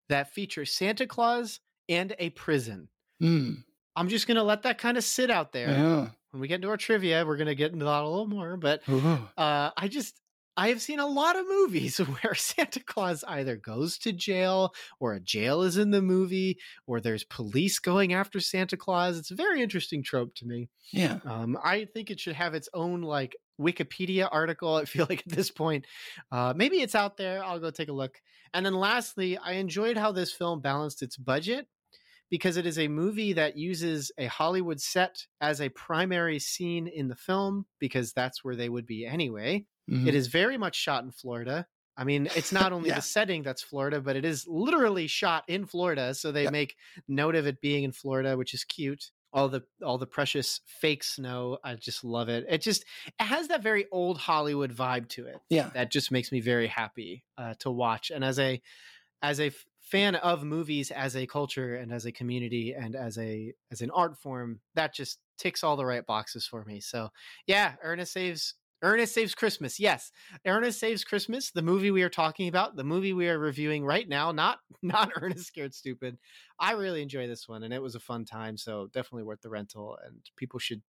[0.10, 2.90] that feature Santa Claus and a prison.
[3.24, 3.64] Mm.
[3.96, 5.70] I'm just gonna let that kind of sit out there.
[5.70, 6.08] Yeah.
[6.32, 8.58] When we get into our trivia, we're gonna get into that a little more.
[8.58, 10.20] But uh, I just
[10.56, 15.14] I have seen a lot of movies where Santa Claus either goes to jail or
[15.14, 19.18] a jail is in the movie or there's police going after Santa Claus.
[19.18, 20.70] It's a very interesting trope to me.
[20.92, 21.20] Yeah.
[21.26, 24.76] Um, I think it should have its own like Wikipedia article.
[24.78, 25.86] I feel like at this point,
[26.32, 27.44] uh, maybe it's out there.
[27.44, 28.20] I'll go take a look.
[28.54, 31.68] And then lastly, I enjoyed how this film balanced its budget
[32.34, 37.08] because it is a movie that uses a Hollywood set as a primary scene in
[37.08, 39.68] the film because that's where they would be anyway.
[39.88, 40.08] Mhm.
[40.08, 41.68] It is very much shot in Florida.
[41.96, 42.96] I mean, it's not only Yeah.
[42.96, 46.16] the setting that's Florida, but it is literally shot in Florida.
[46.16, 46.76] So they make
[47.08, 49.12] note of it being in Florida, which is cute.
[49.32, 52.48] All the all the precious fake snow, I just love it.
[52.50, 52.84] It just
[53.20, 55.70] it has that very old Hollywood vibe to it Yeah.
[55.76, 58.10] that just makes me very happy uh, to watch.
[58.10, 58.60] And as a
[59.22, 59.52] as a
[59.84, 63.92] fan of movies as a culture and as a community and as a as an
[63.92, 66.80] art form, that just ticks all the right boxes for me.
[66.80, 67.10] So
[67.46, 69.80] yeah, Ernest saves Ernest Saves Christmas.
[69.80, 70.12] Yes,
[70.46, 74.08] Ernest Saves Christmas, the movie we are talking about, the movie we are reviewing right
[74.08, 76.18] now, not not Ernest Scared Stupid.
[76.60, 79.50] I really enjoy this one and it was a fun time, so definitely worth the
[79.50, 80.82] rental and people should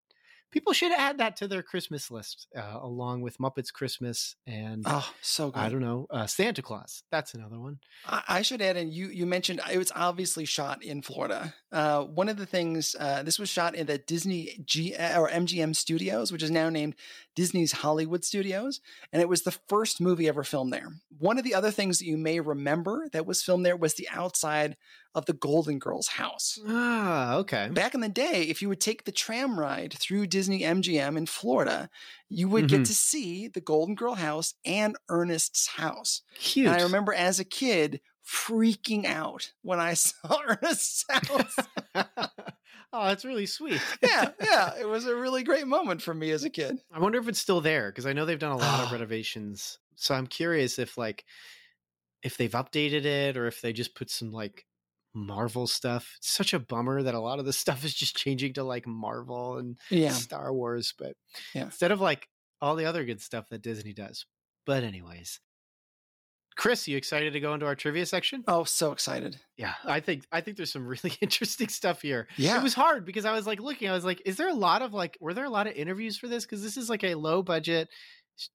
[0.53, 5.11] people should add that to their Christmas list uh, along with Muppets Christmas and Oh,
[5.21, 5.59] so good.
[5.59, 7.03] I don't know, uh, Santa Claus.
[7.11, 7.79] That's another one.
[8.07, 11.55] I I should add, and you you mentioned it was obviously shot in Florida.
[11.73, 15.75] Uh, one of the things uh, this was shot in the Disney G or MGM
[15.75, 16.95] Studios, which is now named
[17.35, 18.81] Disney's Hollywood Studios,
[19.13, 20.91] and it was the first movie ever filmed there.
[21.19, 24.09] One of the other things that you may remember that was filmed there was the
[24.11, 24.77] outside
[25.15, 26.59] of the Golden Girls house.
[26.67, 27.69] Ah, okay.
[27.69, 31.27] Back in the day, if you would take the tram ride through Disney MGM in
[31.27, 31.91] Florida,
[32.29, 32.87] you would get Mhm.
[32.87, 36.23] to see the Golden Girl house and Ernest's house.
[36.35, 36.67] Cute.
[36.69, 41.57] And I remember as a kid freaking out when I saw Ernest's house.
[42.93, 43.81] oh, that's really sweet.
[44.03, 44.75] yeah, yeah.
[44.81, 46.79] It was a really great moment for me as a kid.
[46.91, 48.93] I wonder if it's still there because I know they've done a lot of Ah.
[48.93, 49.79] renovations.
[49.97, 51.25] So I'm curious if like
[52.23, 54.65] if they've updated it or if they just put some like
[55.15, 56.15] Marvel stuff.
[56.19, 58.87] It's such a bummer that a lot of the stuff is just changing to like
[58.87, 60.13] Marvel and Yeah.
[60.13, 61.15] Star Wars, but
[61.55, 61.65] Yeah.
[61.65, 62.29] instead of like
[62.61, 64.25] all the other good stuff that Disney does.
[64.67, 65.41] But anyways.
[66.55, 68.45] Chris, you excited to go into our trivia section?
[68.47, 69.39] Oh, so excited.
[69.57, 72.29] Yeah, I think I think there's some really interesting stuff here.
[72.37, 72.59] Yeah.
[72.59, 74.83] It was hard because I was like looking, I was like, is there a lot
[74.83, 76.45] of like were there a lot of interviews for this?
[76.45, 77.89] Because this is like a low budget.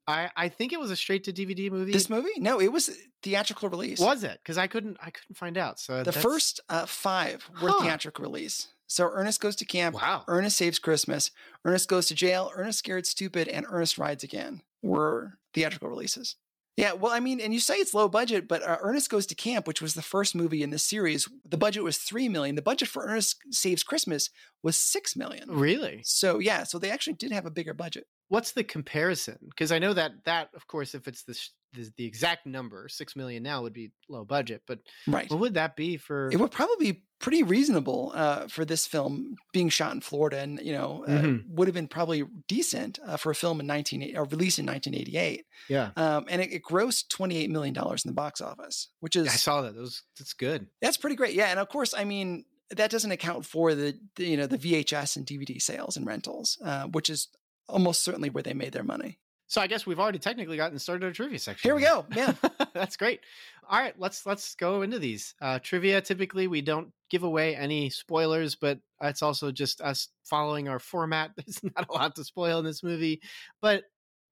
[0.08, 1.92] I I think it was a straight to DVD movie.
[1.92, 2.30] this movie?
[2.38, 2.90] No, it was
[3.24, 4.00] theatrical release.
[4.00, 4.40] was it?
[4.44, 5.80] Because I couldn't I couldn't find out.
[5.80, 7.82] So The that's- first uh, five were Huh.
[7.84, 8.68] theatrical release.
[8.90, 10.24] So Ernest Goes to Camp, wow.
[10.28, 11.32] Ernest Saves Christmas,
[11.66, 16.38] Ernest Goes to Jail, Ernest Scared Stupid, and Ernest Rides Again were theatrical releases.
[16.78, 19.36] Yeah, well, I mean, and you say it's low budget, but uh, Ernest Goes to
[19.36, 22.56] Camp, which was the first movie in this series, the budget was three million.
[22.56, 24.30] The budget for Ernest Saves Christmas
[24.64, 25.50] was six million.
[25.52, 26.02] Really?
[26.06, 28.06] So yeah, so they actually did have a bigger budget.
[28.30, 29.38] What's the comparison?
[29.50, 31.40] Because I know that that of course, if it's the,
[31.74, 34.64] the the exact number, six million now would be low budget.
[34.68, 35.30] But Right.
[35.30, 36.30] what would that be for?
[36.32, 40.60] It would probably be pretty reasonable uh, for this film being shot in Florida, and
[40.62, 41.48] you know, uh, Mhm.
[41.50, 44.94] would have been probably decent uh, for a film in nineteen or released in nineteen
[44.94, 45.46] eighty eight.
[45.70, 49.16] yeah, Um, and it, it grossed twenty eight million dollars in the box office, which
[49.16, 49.74] is I saw that.
[49.76, 50.68] That was that's good.
[50.82, 51.34] that's pretty great.
[51.34, 54.58] Yeah, and of course, I mean that doesn't account for the, the you know the
[54.58, 57.30] VHS and DVD sales and rentals, uh, which is
[57.68, 59.20] almost certainly where they made their money.
[59.48, 61.68] So I guess we've already technically gotten started our trivia section.
[61.68, 62.06] Here we go.
[62.14, 62.34] Yeah.
[62.74, 63.22] That's great.
[63.70, 65.34] All right, let's let's go into these.
[65.42, 70.68] Uh trivia typically we don't give away any spoilers, but it's also just us following
[70.68, 71.32] our format.
[71.38, 73.22] There's not a lot to spoil in this movie,
[73.62, 73.84] but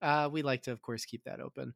[0.02, 1.74] uh we like to of course keep that open.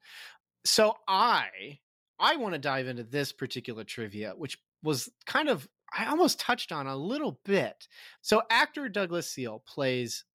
[0.66, 1.80] So I
[2.20, 6.72] I want to dive into this particular trivia which was kind of I almost touched
[6.74, 7.88] on a little bit.
[8.22, 10.26] So actor Douglas Seale plays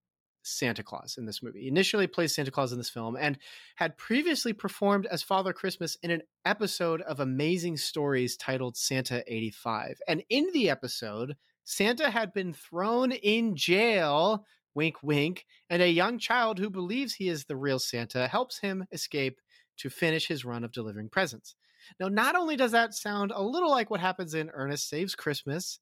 [0.45, 1.63] Santa Claus in this movie.
[1.63, 3.39] He initially plays Santa Claus in this film and
[3.77, 10.01] had previously performed as Father Christmas in an episode of Amazing Stories titled Santa 85.
[10.07, 16.19] And in the episode, Santa had been thrown in jail, wink, wink, and a young
[16.19, 19.41] child who believes he is the real Santa helps him escape
[19.79, 21.57] to finish his run of delivering presents.
[21.99, 25.81] Now, not only does that sound a little like what happens in Ernest Saves Christmas,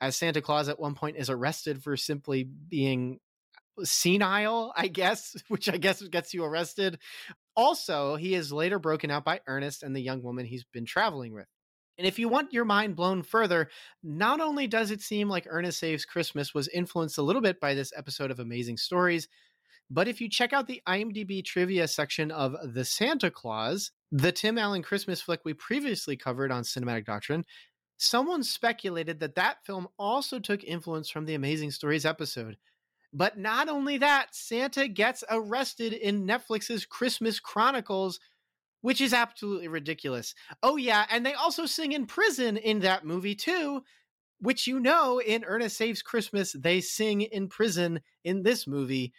[0.00, 3.18] as Santa Claus at one point is arrested for simply being
[3.84, 6.98] senile, I guess, which I guess gets you arrested.
[7.56, 11.32] Also, he is later broken out by Ernest and the young woman he's been traveling
[11.32, 11.46] with.
[11.98, 13.68] And if you want your mind blown further,
[14.04, 17.74] not only does it seem like Ernest Saves Christmas was influenced a little bit by
[17.74, 19.26] this episode of Amazing Stories,
[19.90, 24.58] but if you check out the IMDb trivia section of The Santa Claus, the Tim
[24.58, 27.44] Allen Christmas flick we previously covered on Cinematic Doctrine,
[27.96, 32.58] someone speculated that that film also took influence from the Amazing Stories episode.
[33.12, 38.20] But not only that, Santa gets arrested in Netflix's Christmas Chronicles,
[38.82, 40.34] which is absolutely ridiculous.
[40.62, 43.82] Oh, yeah, and they also sing in prison in that movie, too,
[44.40, 49.12] which you know in Ernest Saves Christmas, they sing in prison in this movie.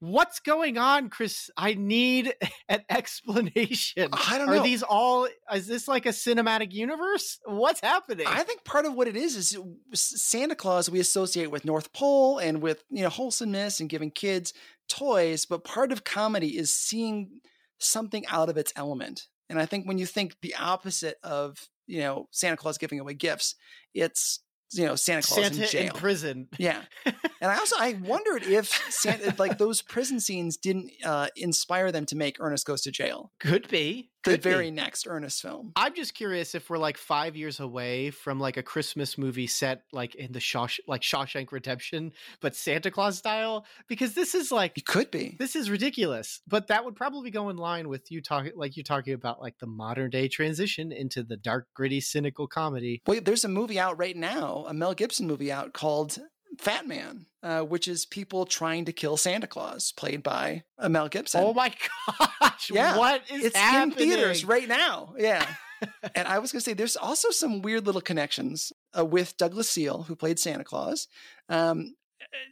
[0.00, 1.50] What's going on, Chris?
[1.56, 2.34] I need
[2.68, 4.08] an explanation.
[4.12, 4.62] I don't Are know.
[4.62, 7.38] these all, is this like a cinematic universe?
[7.46, 8.26] What's happening?
[8.28, 9.58] I think part of what it is is
[9.94, 14.52] Santa Claus we associate with North Pole and with you know wholesomeness and giving kids
[14.88, 17.40] toys, but part of comedy is seeing
[17.78, 19.28] something out of its element.
[19.48, 23.14] And I think when you think the opposite of you know Santa Claus giving away
[23.14, 23.54] gifts,
[23.94, 24.40] it's
[24.76, 25.82] you know Santa Claus Santa in jail.
[25.82, 26.48] in prison.
[26.58, 31.92] yeah, and I also I wondered if Santa, like those prison scenes didn't uh, inspire
[31.92, 34.10] them to make Ernest Goes to Jail Could be.
[34.24, 34.50] The Could be.
[34.50, 35.72] very next Ernest film.
[35.76, 39.82] I'm just curious if we're like five years away from like a Christmas movie set
[39.92, 44.72] like in the Shawsh- like Shawshank Redemption, but Santa Claus style, because this is like
[44.76, 45.36] You could be.
[45.38, 46.40] this is ridiculous.
[46.48, 49.58] But that would probably go in line with you talking like you talking about like
[49.58, 53.02] the modern day transition into the dark, gritty, cynical comedy.
[53.06, 56.18] Wait, there's a movie out right now, a Mel Gibson movie out called
[56.58, 61.08] Fat Man, uh, which is people trying to kill Santa Claus, played by uh, Mel
[61.08, 61.42] Gibson.
[61.44, 61.72] Oh my
[62.40, 62.70] gosh!
[62.70, 64.10] Yeah, what is it's happening?
[64.10, 65.14] in theaters right now.
[65.18, 65.46] Yeah.
[66.14, 69.68] and I was going to say, there's also some weird little connections uh, with Douglas
[69.68, 71.08] Seale, who played Santa Claus.
[71.48, 71.94] Um,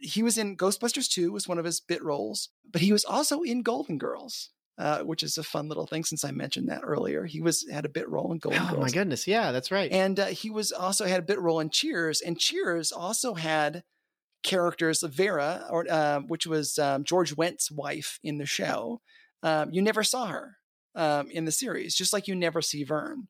[0.01, 3.43] he was in Ghostbusters 2, was one of his bit roles, but he was also
[3.43, 4.51] in Golden Girls.
[4.79, 7.27] Uh, which is a fun little thing since I mentioned that earlier.
[7.27, 8.81] He was had a bit role in Golden Oh Girls.
[8.81, 9.27] my goodness!
[9.29, 9.93] Yeah, that's right.
[9.93, 13.85] And uh, he was also had a bit role in Cheers, and Cheers also had
[14.43, 19.01] characters of Vera, or uh, which was um, George Wendt's wife in the show.
[19.43, 20.57] Um, you never saw her
[20.95, 23.29] um, in the series, just like you never see Vern.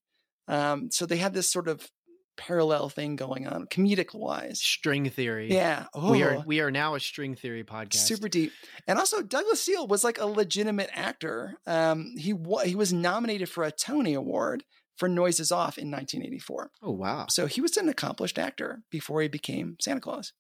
[0.49, 1.89] Um, so they had this sort of
[2.37, 4.61] parallel thing going on, comedic wise.
[4.61, 5.53] string theory.
[5.53, 8.07] Yeah, we are Oh, we are now a string theory podcast.
[8.07, 8.53] super deep.
[8.87, 11.55] And also, Douglas Seale was like a legitimate actor.
[11.67, 14.65] Um, he wa- he was nominated for a Tony Award
[14.97, 16.71] for Noises Off in 1984.
[16.83, 17.27] Oh wow!
[17.31, 20.33] So he was an accomplished actor before he became Santa Claus.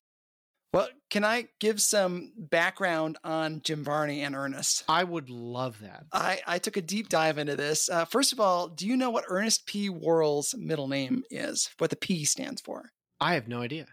[0.73, 4.85] Well, can I give some background on Jim Varney and Ernest?
[4.89, 6.07] I would love that.
[6.12, 7.91] I, I took a deep dive into this.
[7.91, 9.91] Uh, first of all, do you know what Ernest P.
[9.91, 11.68] Worrell's middle name is?
[11.77, 12.91] What the P stands for?
[13.20, 13.87] I have no idea.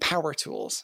[0.00, 0.82] Power Tools.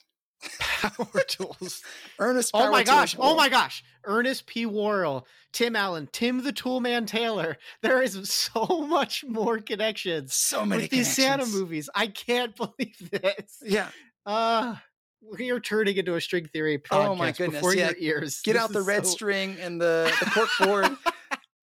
[0.59, 1.83] Power tools.
[2.19, 2.53] Ernest.
[2.53, 3.15] Power Oh my gosh!
[3.19, 3.85] Oh my gosh!
[4.05, 4.65] Ernest P.
[4.65, 7.59] Worrell, Tim Allen, Tim the Toolman Taylor.
[7.83, 11.91] There is so much more connections So many with these Santa movies.
[11.95, 13.63] I can't believe this.
[13.63, 13.89] Yeah.
[14.25, 14.77] Uh
[15.23, 17.91] we are turning into a string theory podcast Oh my goodness, before yeah.
[17.99, 18.41] your ears.
[18.43, 20.97] Get This out the red so- string and the, the cork board.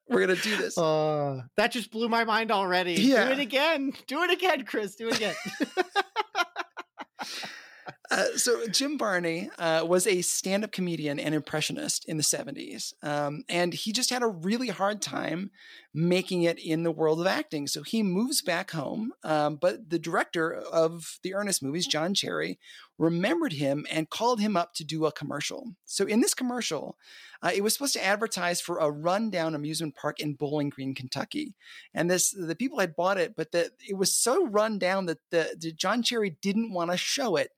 [0.10, 0.78] We're gonna do this.
[0.78, 2.93] Uh, that just blew my mind already.
[2.93, 3.26] Yeah.
[3.26, 3.91] Do it again.
[4.08, 4.95] Do it again, Chris.
[4.95, 5.36] Do it again.
[8.10, 13.43] Uh, so Jim Varney uh, was a stand-up comedian and impressionist in the 70s, um,
[13.49, 15.51] and he just had a really hard time
[15.93, 17.68] making it in the world of acting.
[17.68, 22.60] So he moves back home, um, but the director of the Ernest movies, John Cherry,
[22.97, 25.74] remembered him and called him up to do a commercial.
[25.86, 26.97] So in this commercial,
[27.41, 31.55] uh, it was supposed to advertise for a rundown amusement park in Bowling Green, Kentucky,
[31.93, 35.20] and this the people had bought it, but that it was so run down that
[35.30, 37.51] the, the John Cherry didn't want to show it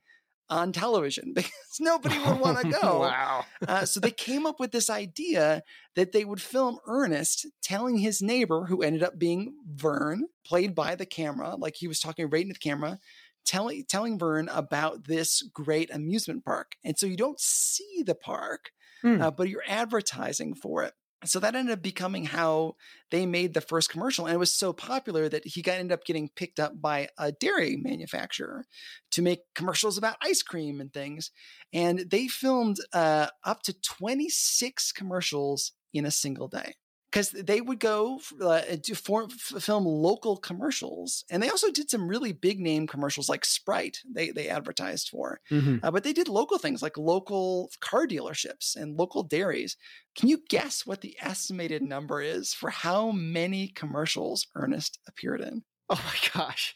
[0.49, 3.01] on television because nobody would want to go.
[3.01, 3.45] wow.
[3.67, 5.63] Uh, so they came up with this idea
[5.95, 10.95] that they would film Ernest telling his neighbor, who ended up being Vern, played by
[10.95, 12.99] the camera, like he was talking right into the camera,
[13.45, 16.73] telling telling Vern about this great amusement park.
[16.83, 18.71] And so you don't see the park,
[19.01, 19.21] Hmm.
[19.21, 20.93] uh, but you're advertising for it.
[21.25, 22.75] So that ended up becoming how
[23.11, 26.05] they made the first commercial, and it was so popular that he got ended up
[26.05, 28.65] getting picked up by a dairy manufacturer
[29.11, 31.31] to make commercials about ice cream and things.
[31.73, 36.75] And they filmed uh, up to 26 commercials in a single day
[37.11, 42.07] because they would go uh, to form, film local commercials, and they also did some
[42.07, 43.99] really big name commercials like Sprite.
[44.09, 45.79] They they advertised for, Mhm.
[45.81, 49.77] uh, but they did local things like local car dealerships and local dairies.
[50.15, 55.63] Can you guess what the estimated number is for how many commercials Ernest appeared in?
[55.89, 56.75] Oh my gosh.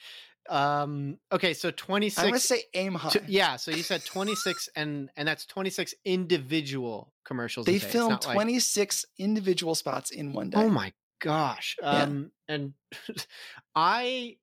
[0.49, 1.17] Um.
[1.31, 1.53] Okay.
[1.53, 3.11] So twenty I'm gonna say aim high.
[3.27, 3.55] yeah.
[3.55, 7.67] So you said twenty six, and and that's twenty six individual commercials.
[7.67, 7.87] a they day.
[7.87, 10.59] Filmed not like- 26 individual spots in one day.
[10.59, 10.91] Oh my
[11.21, 11.77] gosh.
[11.81, 12.03] Yeah.
[12.03, 12.31] Um.
[12.49, 12.73] And
[13.75, 14.37] I,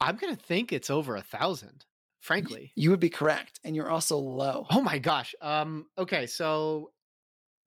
[0.00, 1.84] I'm gonna think it's over a thousand.
[2.20, 2.72] Frankly.
[2.74, 4.66] You would be correct, and you're also low.
[4.70, 5.34] Oh my gosh.
[5.40, 5.86] Um.
[5.96, 6.26] Okay.
[6.26, 6.90] So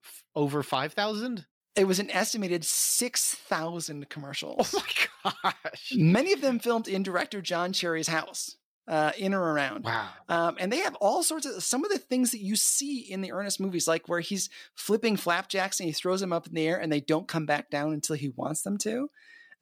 [0.05, 1.45] f- over five thousand.
[1.75, 4.75] It was an estimated 6,000 commercials.
[4.75, 4.83] Oh
[5.25, 5.93] my gosh.
[5.95, 8.57] Many of them filmed in director John Cherry's house,
[8.87, 9.85] uh, in or around.
[9.85, 10.09] Wow.
[10.27, 13.21] Um, and they have all sorts of some of the things that you see in
[13.21, 16.67] the Ernest movies, like where he's flipping flapjacks and he throws them up in the
[16.67, 19.09] air and they don't come back down until he wants them to.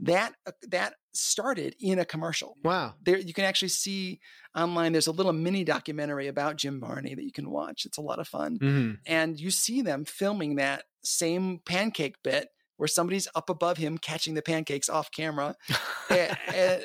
[0.02, 2.56] That uh, that started in a commercial.
[2.64, 2.94] Wow.
[3.04, 4.20] There, you can actually see
[4.56, 4.94] online.
[4.94, 7.86] There's a little mini documentary about Jim Varney that you can watch.
[7.86, 12.50] It's a lot of fun, hmm and you see them filming that same pancake bit
[12.78, 15.56] where somebody's up above him catching the pancakes off camera,
[16.10, 16.80] eh, eh,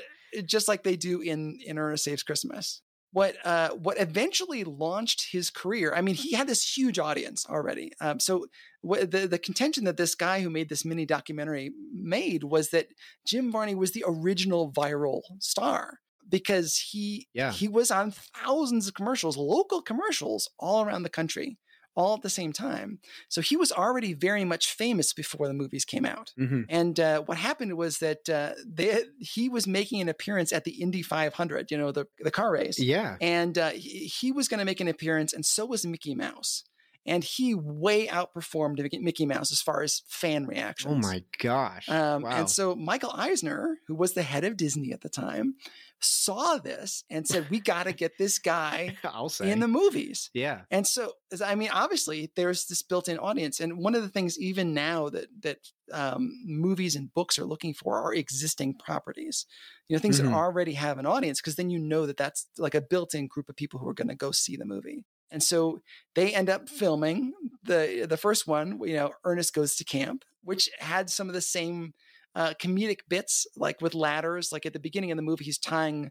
[0.44, 2.82] just like they do in in Ernest Saves Christmas.
[3.14, 5.94] What uh, what eventually launched his career?
[5.94, 7.92] I mean, he had this huge audience already.
[8.00, 8.46] Um, so
[8.82, 12.88] what, the the contention that this guy who made this mini documentary made was that
[13.24, 17.52] Jim Varney was the original viral star because he Yeah.
[17.52, 21.56] he was on thousands of commercials, local commercials all around the country
[21.96, 22.98] all at the same time.
[23.28, 26.32] So he was already very much famous before the movies came out.
[26.36, 30.64] hmm And uh, what happened was that uh, they, he was making an appearance at
[30.64, 32.80] the Indy 500, you know, the, the car race.
[32.80, 33.16] Yeah.
[33.20, 36.64] And uh, he, he was going to make an appearance, and so was Mickey Mouse.
[37.06, 41.04] And he way outperformed Mickey- Mickey Mouse as far as fan reactions.
[41.04, 41.86] Oh my gosh.
[41.88, 42.30] Um, wow.
[42.30, 45.56] And so Michael Eisner, who was the head of Disney at the time,
[46.04, 48.96] saw this and said, "We got to get this guy
[49.40, 50.62] in the movies." yeah.
[50.70, 51.12] And so,
[51.44, 55.28] I mean, obviously, there's this built-in audience, and one of the things, even now, that
[55.42, 55.58] that
[55.92, 59.46] um, movies and books are looking for are existing properties.
[59.88, 60.24] You know, things Mhm.
[60.24, 63.48] that already have an audience, because then you know that that's like a built-in group
[63.48, 65.04] of people who are going to go see the movie.
[65.30, 65.80] And so
[66.14, 67.32] they end up filming
[67.62, 68.78] the the first one.
[68.84, 71.92] You know, Ernest goes to camp, which had some of the same
[72.34, 74.50] uh, comedic bits, like with ladders.
[74.52, 76.10] Like at the beginning of the movie, he's tying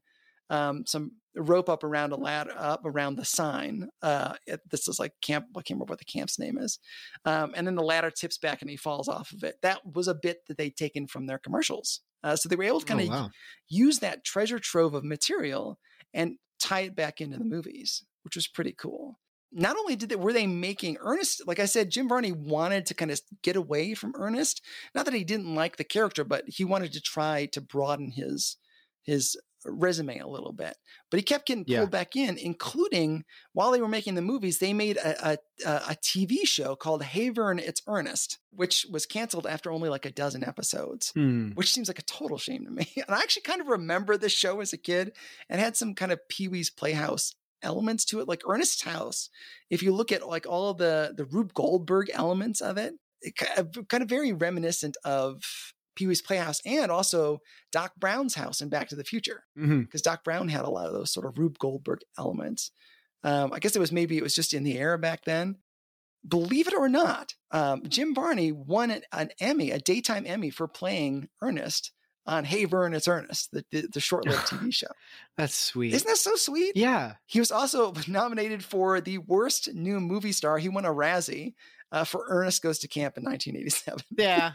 [0.49, 3.89] um, some rope up around a ladder up around the sign.
[4.01, 5.45] Uh, it, this is like camp.
[5.55, 6.79] I can't remember what the camp's name is.
[7.25, 9.55] Um, and then the ladder tips back and he falls off of it.
[9.61, 12.01] That was a bit that they'd taken from their commercials.
[12.23, 13.29] Uh, so they were able to kind oh, of wow.
[13.67, 15.79] use that treasure trove of material
[16.13, 19.19] and tie it back into the movies, which was pretty cool.
[19.53, 22.93] Not only did they were they making Ernest, like I said, Jim Varney wanted to
[22.93, 24.61] kind of get away from Ernest.
[24.95, 28.57] Not that he didn't like the character, but he wanted to try to broaden his
[29.03, 30.75] his resume a little bit.
[31.09, 31.85] But he kept getting pulled Yeah.
[31.85, 33.23] back in, including
[33.53, 37.29] while they were making the movies, they made a, a, a TV show called Hey
[37.29, 41.51] Vern, It's Ernest, which was canceled after only like a dozen episodes Hmm.
[41.51, 42.91] which seems like a total shame to me.
[42.97, 45.13] And I actually kind of remember this show as a kid
[45.49, 49.29] and had some kind of Pee Wee's Playhouse elements to it, like Ernest's House.
[49.69, 53.33] If you look at like all of the the Rube Goldberg elements of it, it
[53.57, 55.43] uh, kind of very reminiscent of
[55.95, 57.39] Pee Wee's Playhouse and also
[57.71, 59.43] Doc Brown's house in Back to the Future
[59.81, 62.71] because Doc Brown had a lot of those sort of Rube Goldberg elements.
[63.23, 65.57] Um, I guess it was maybe it was just in the air back then.
[66.27, 70.67] Believe it or not, um, Jim Varney won an, an Emmy, a daytime Emmy for
[70.69, 71.91] playing Ernest
[72.25, 74.87] on Hey Vern, It's Ernest, the, the, the short-lived TV show.
[75.37, 75.93] That's sweet.
[75.93, 76.75] Isn't that so sweet?
[76.77, 77.13] yeah.
[77.25, 80.57] He was also nominated for the worst new movie star.
[80.57, 81.53] He won a Razzie
[81.91, 83.99] uh, for Ernest Goes to Camp in 1987.
[84.17, 84.53] Yeah.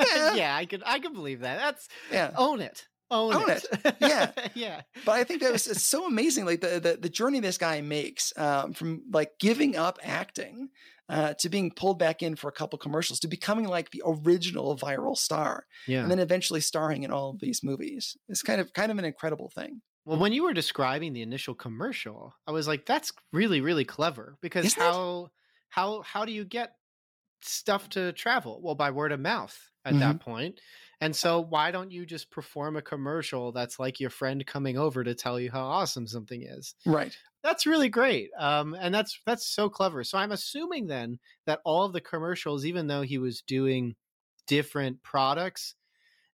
[0.00, 0.34] Yeah.
[0.34, 0.56] yeah.
[0.56, 0.82] I could.
[0.84, 1.58] I could believe that.
[1.58, 2.32] That's Yeah.
[2.36, 2.86] own it.
[3.08, 3.64] Own, Own it.
[4.00, 4.32] Yeah.
[4.54, 4.80] yeah.
[5.04, 7.80] but I think that was it's so amazing, like the the, the journey this guy
[7.80, 10.70] makes um, from like giving up acting
[11.08, 14.76] uh, to being pulled back in for a couple commercials to becoming like the original
[14.76, 16.02] viral star, Yeah.
[16.02, 18.16] and then eventually starring in all of these movies.
[18.28, 19.82] It's kind of kind of an incredible thing.
[20.04, 24.38] Well, when you were describing the initial commercial, I was like, "That's really, really clever."
[24.40, 24.96] Because Isn't it?
[24.96, 25.30] how
[25.68, 26.76] how how do you get
[27.42, 28.60] stuff to travel?
[28.62, 30.00] Well, by word of mouth at Mm-hmm.
[30.00, 30.60] that point.
[31.00, 35.04] And so, why don't you just perform a commercial that's like your friend coming over
[35.04, 36.74] to tell you how awesome something is?
[36.86, 37.18] Right.
[37.46, 40.02] That's really great, um, and that's that's so clever.
[40.02, 43.94] So I'm assuming then that all of the commercials, even though he was doing
[44.48, 45.76] different products,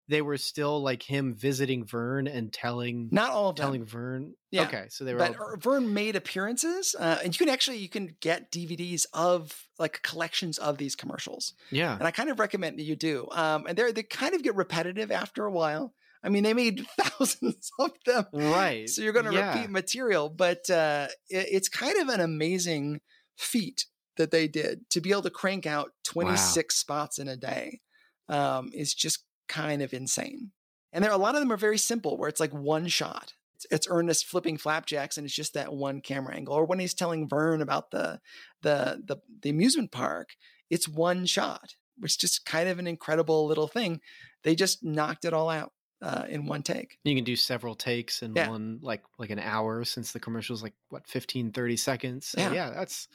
[0.08, 3.64] they were still like him visiting Vern and telling Not all of them.
[3.66, 4.34] telling Vern.
[4.50, 5.18] Yeah, Okay, so they were.
[5.20, 9.06] but all, Er- Vern made appearances, uh, and you can actually you can get DVDs
[9.12, 11.54] of like collections of these commercials.
[11.70, 13.28] yeah, and I kind of recommend that you do.
[13.30, 15.94] Um, and they they kind of get repetitive after a while.
[16.22, 18.88] I mean, they made thousands of them, right.
[18.88, 19.54] so you're going to yeah.
[19.54, 20.28] repeat material.
[20.28, 23.00] But uh, it, it's kind of an amazing
[23.36, 23.86] feat
[24.16, 27.80] that they did to be able to crank out 26 spots in a day.
[28.28, 30.50] Um, is just kind of insane.
[30.92, 33.34] And there a lot of them are very simple, where it's like one shot.
[33.54, 36.54] It's, it's Ernest flipping flapjacks, and it's just that one camera angle.
[36.54, 38.20] Or when he's telling Vern about the
[38.62, 40.30] the the, the amusement park,
[40.70, 44.00] it's one shot, which is just kind of an incredible little thing.
[44.42, 46.98] They just knocked it all out uh, in one take.
[47.04, 48.48] You can do several takes in Yeah.
[48.50, 52.26] one like like an hour since the commercial's like what 15 30 seconds.
[52.28, 52.52] So, Yeah.
[52.52, 53.08] yeah, that's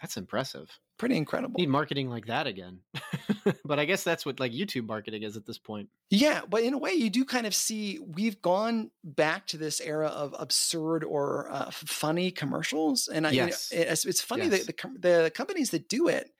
[0.00, 0.70] that's impressive.
[0.96, 1.58] Pretty incredible.
[1.58, 2.80] Need marketing like that again.
[3.64, 5.88] but I guess that's what like YouTube marketing is at this point.
[6.10, 9.80] Yeah, but in a way, you do kind of see we've gone back to this
[9.80, 13.70] era of absurd or uh, funny commercials, and I, you know, Yes.
[13.72, 14.66] it's, it's funny Yes.
[14.66, 16.30] that the the companies that do it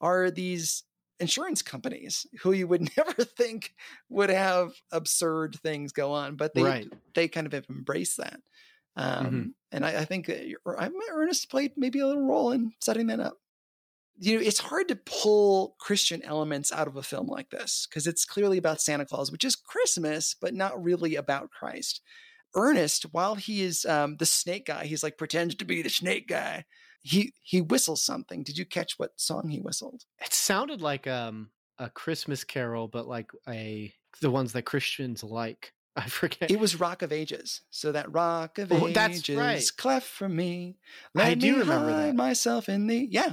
[0.00, 0.84] are these
[1.20, 3.74] insurance companies who you would never think
[4.08, 6.92] would have absurd things go on, but they right.
[7.14, 8.40] they kind of have embraced that.
[8.96, 9.52] Um, Mhm.
[9.70, 10.30] And I, I think
[10.66, 13.38] Ernest played maybe a little role in setting that up.
[14.20, 18.06] You know, it's hard to pull Christian elements out of a film like this because
[18.06, 22.00] it's clearly about Santa Claus, which is Christmas, but not really about Christ.
[22.54, 26.26] Ernest, while he is um, the snake guy, he's like pretends to be the snake
[26.26, 26.64] guy.
[27.08, 28.42] He he whistles something.
[28.42, 30.04] Did you catch what song he whistled?
[30.20, 35.72] It sounded like um a Christmas carol, but like a the ones that Christians like.
[35.96, 36.50] I forget.
[36.50, 37.62] It was Rock of Ages.
[37.70, 39.70] So that Rock of Oh, that's Ages, right.
[39.76, 40.76] cleft for me.
[41.16, 42.14] I do me remember hide that.
[42.14, 43.32] myself in the yeah.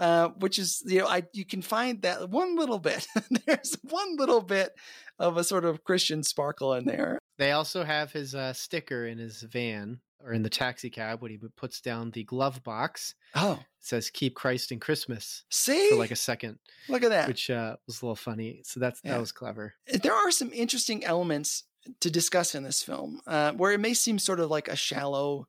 [0.00, 3.06] uh, which is you know I you can find that one little bit.
[3.46, 4.74] There's one little bit
[5.18, 7.18] of a sort of Christian sparkle in there.
[7.38, 11.30] They also have his uh, sticker in his van or in the taxi cab when
[11.30, 13.14] he puts down the glove box.
[13.34, 16.58] Oh, it says "Keep Christ in Christmas." See, for like a second.
[16.88, 18.62] Look at that, which uh, was a little funny.
[18.64, 19.12] So that's yeah.
[19.12, 19.74] that was clever.
[20.02, 21.64] There are some interesting elements
[22.00, 25.46] to discuss in this film, uh, where it may seem sort of like a shallow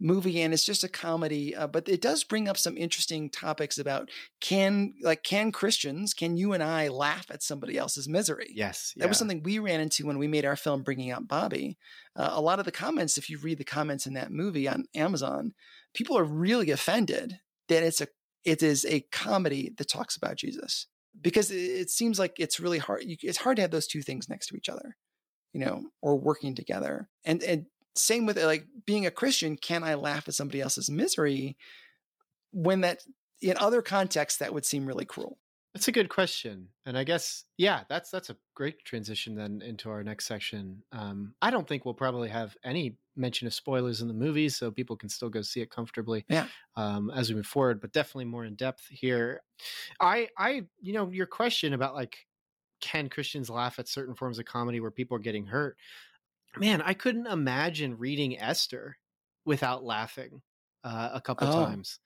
[0.00, 3.78] movie and it's just a comedy uh, but it does bring up some interesting topics
[3.78, 4.08] about
[4.40, 9.02] can like can christians can you and i laugh at somebody else's misery yes yeah.
[9.02, 11.76] that was something we ran into when we made our film bringing out bobby
[12.14, 14.84] uh, a lot of the comments if you read the comments in that movie on
[14.94, 15.52] amazon
[15.94, 18.06] people are really offended that it's a
[18.44, 20.86] it is a comedy that talks about jesus
[21.20, 24.46] because it, seems like it's really hard it's hard to have those two things next
[24.46, 24.96] to each other
[25.52, 27.66] you know or working together and and
[27.98, 31.56] same with like being a Christian, can I laugh at somebody else's misery
[32.52, 33.02] when that
[33.40, 35.38] in other contexts that would seem really cruel?
[35.74, 39.90] That's a good question, and I guess yeah, that's that's a great transition then into
[39.90, 40.82] our next section.
[40.92, 44.70] Um, I don't think we'll probably have any mention of spoilers in the movie, so
[44.70, 46.24] people can still go see it comfortably.
[46.28, 46.46] Yeah.
[46.74, 49.42] Um, as we move forward, but definitely more in depth here.
[50.00, 52.26] I I you know your question about like
[52.80, 55.76] can Christians laugh at certain forms of comedy where people are getting hurt?
[56.56, 58.96] Man, I couldn't imagine reading Esther
[59.44, 60.42] without laughing
[60.84, 61.64] uh, a couple oh.
[61.64, 61.98] times.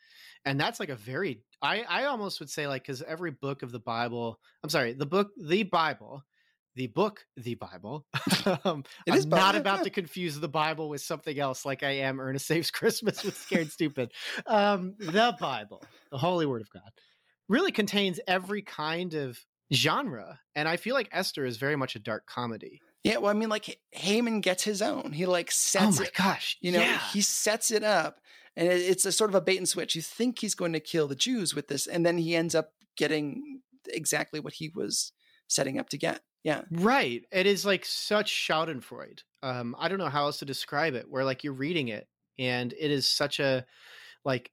[0.44, 3.70] And that's like a very I I almost would say like cuz every book of
[3.70, 6.24] the Bible, I'm sorry, the book the Bible,
[6.74, 8.06] the book the Bible.
[8.64, 11.90] um, it is I'm not about to confuse the Bible with something else like I
[11.90, 14.12] am Ernest Saves Christmas with Scared Stupid.
[14.46, 16.90] Um, the Bible, the holy word of God,
[17.48, 19.38] really contains every kind of
[19.72, 22.82] genre and I feel like Esther is very much a dark comedy.
[23.04, 25.12] Yeah, well, I mean, like Haman gets his own.
[25.12, 25.98] He like sets.
[25.98, 26.56] Oh my it, gosh!
[26.60, 27.00] You know, yeah.
[27.12, 28.20] he sets it up,
[28.56, 29.96] and it's a sort of a bait and switch.
[29.96, 32.72] You think he's going to kill the Jews with this, and then he ends up
[32.96, 35.12] getting exactly what he was
[35.48, 36.20] setting up to get.
[36.44, 37.24] Yeah, right.
[37.32, 39.20] It is like such Schadenfreude.
[39.42, 41.06] Um, I don't know how else to describe it.
[41.08, 42.06] Where like you're reading it,
[42.38, 43.64] and it is such a
[44.24, 44.52] like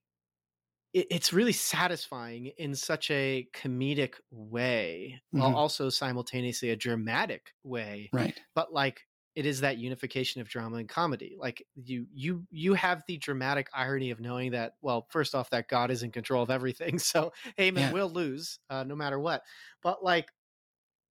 [0.93, 5.41] it, it's really satisfying in such a comedic way, mm-hmm.
[5.41, 8.09] while also simultaneously a dramatic way.
[8.13, 8.39] Right.
[8.55, 9.01] But like
[9.35, 11.35] it is that unification of drama and comedy.
[11.39, 15.67] Like you you you have the dramatic irony of knowing that well, first off, that
[15.67, 17.91] God is in control of everything, so Haman yeah.
[17.91, 19.43] will lose uh, no matter what.
[19.81, 20.29] But like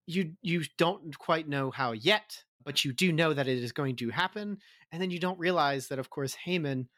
[0.06, 3.96] you you don't quite know how yet, but you do know that it is going
[3.96, 4.58] to happen,
[4.90, 6.88] and then you don't realize that of course Haman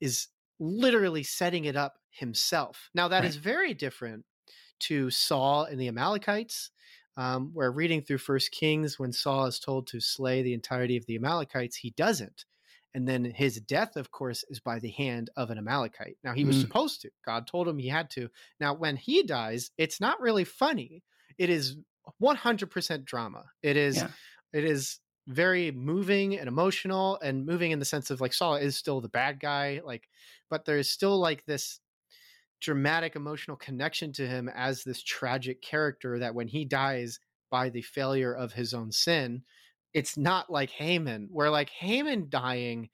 [0.00, 0.28] is
[0.60, 2.90] literally setting it up himself.
[2.94, 3.28] Now, that right.
[3.28, 4.24] is very different
[4.80, 6.70] to Saul and the Amalekites,
[7.16, 11.06] um, where reading through First Kings, when Saul is told to slay the entirety of
[11.06, 12.44] the Amalekites, he doesn't.
[12.94, 16.16] And then his death, of course, is by the hand of an Amalekite.
[16.24, 16.62] Now, he was mm.
[16.62, 17.10] supposed to.
[17.24, 18.28] God told him he had to.
[18.58, 21.02] Now, when he dies, it's not really funny.
[21.38, 21.76] It is
[22.20, 23.44] 100% drama.
[23.62, 24.08] It is, yeah.
[24.52, 24.98] it is
[25.30, 29.08] very moving and emotional and moving in the sense of like Saul is still the
[29.08, 29.80] bad guy.
[29.84, 30.08] Like,
[30.50, 31.80] but there's still like this
[32.60, 37.18] dramatic emotional connection to him as this tragic character that when he dies
[37.50, 39.42] by the failure of his own sin,
[39.94, 42.90] it's not like Haman, where like Haman dying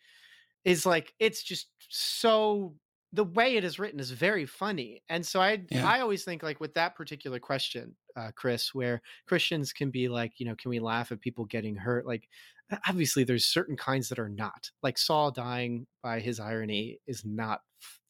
[0.64, 2.74] is like it's just so
[3.12, 5.02] the way it is written is very funny.
[5.08, 5.88] And so I yeah.
[5.88, 10.32] I always think like with that particular question, uh, Chris, where Christians can be like,
[10.38, 12.06] you know, can we laugh at people getting hurt?
[12.06, 12.28] Like
[12.88, 14.70] obviously there's certain kinds that are not.
[14.82, 17.60] Like Saul dying by his irony is not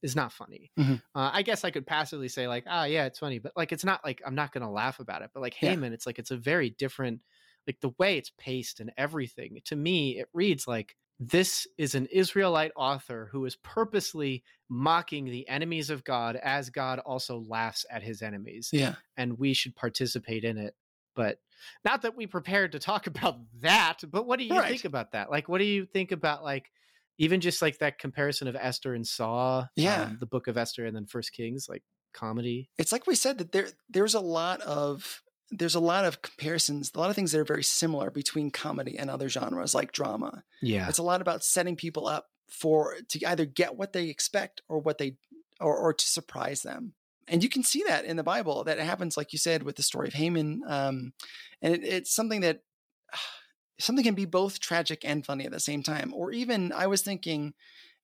[0.03, 0.71] is not funny.
[0.79, 0.95] Mm-hmm.
[1.15, 3.85] Uh, I guess I could passively say like, ah, yeah, it's funny, but like, it's
[3.85, 5.31] not like I'm not going to laugh about it.
[5.35, 5.95] But like Haman, yeah.
[5.95, 7.21] it's like it's a very different,
[7.67, 9.61] like the way it's paced and everything.
[9.67, 15.49] To me, it reads like this is an Israelite author who is purposely mocking the
[15.49, 18.71] enemies of God as God also laughs at his enemies.
[18.73, 20.75] Yeah, and we should participate in it.
[21.15, 21.39] But
[21.85, 23.99] not that we prepared to talk about that.
[24.11, 24.69] But what do you right.
[24.69, 25.31] think about that?
[25.31, 26.71] Like, what do you think about like?
[27.19, 30.85] even just like that comparison of Esther and Saul, yeah, um, the Book of Esther,
[30.85, 32.69] and then First Kings, like comedy.
[32.79, 36.91] It's like we said that there there's a lot of there's a lot of comparisons,
[36.95, 40.43] a lot of things that are very similar between comedy and other genres like drama.
[40.61, 44.63] Yeah, it's a lot about setting people up for to either get what they expect
[44.69, 45.17] or what they
[45.61, 46.95] or, or to surprise them.
[47.29, 49.77] And you can see that in the Bible that it happens, like you said, with
[49.77, 50.63] the story of Haman.
[50.67, 51.13] Um,
[51.61, 52.61] and it, it's something that
[53.79, 56.13] something can be both tragic and funny at the same time.
[56.15, 57.55] Or even I was thinking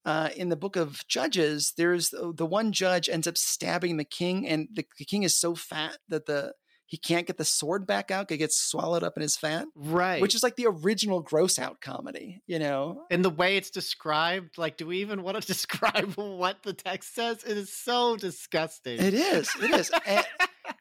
[0.04, 4.04] uh, in the book of Judges, there's the, the, one judge ends up stabbing the
[4.04, 6.52] king, and the, the, king is so fat that the
[6.92, 9.64] he can't get the sword back out, it gets swallowed up in his fat.
[9.74, 10.20] Right.
[10.20, 13.04] Which is like the original gross out comedy, you know?
[13.10, 17.14] And the way it's described, like, do we even want to describe what the text
[17.14, 17.44] says?
[17.44, 19.00] It is so disgusting.
[19.00, 19.48] It is.
[19.62, 19.90] It is.
[20.06, 20.26] and,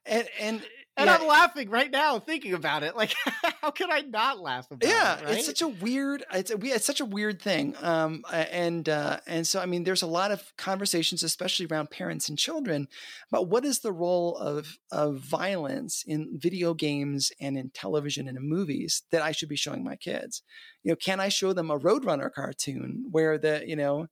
[0.05, 0.61] and, and
[1.01, 1.17] and yeah.
[1.17, 2.95] I'm laughing right now thinking about it.
[2.95, 3.15] Like,
[3.61, 5.25] how could I not laugh about yeah, it?
[5.25, 5.37] Right?
[5.37, 6.23] it's such a weird.
[6.31, 7.75] It's a, it's such a weird thing.
[7.81, 12.29] Um, and uh, and so I mean, there's a lot of conversations, especially around parents
[12.29, 12.87] and children,
[13.31, 18.37] about what is the role of of violence in video games and in television and
[18.37, 20.43] in movies that I should be showing my kids.
[20.83, 24.07] You know, can I show them a Roadrunner cartoon where the you know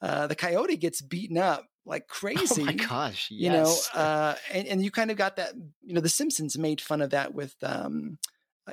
[0.00, 2.62] uh, the coyote gets beaten up like crazy.
[2.62, 3.28] Oh my gosh!
[3.30, 3.30] Yes.
[3.30, 5.54] You know, uh, and and you kind of got that.
[5.82, 8.18] You know, The Simpsons made fun of that with um,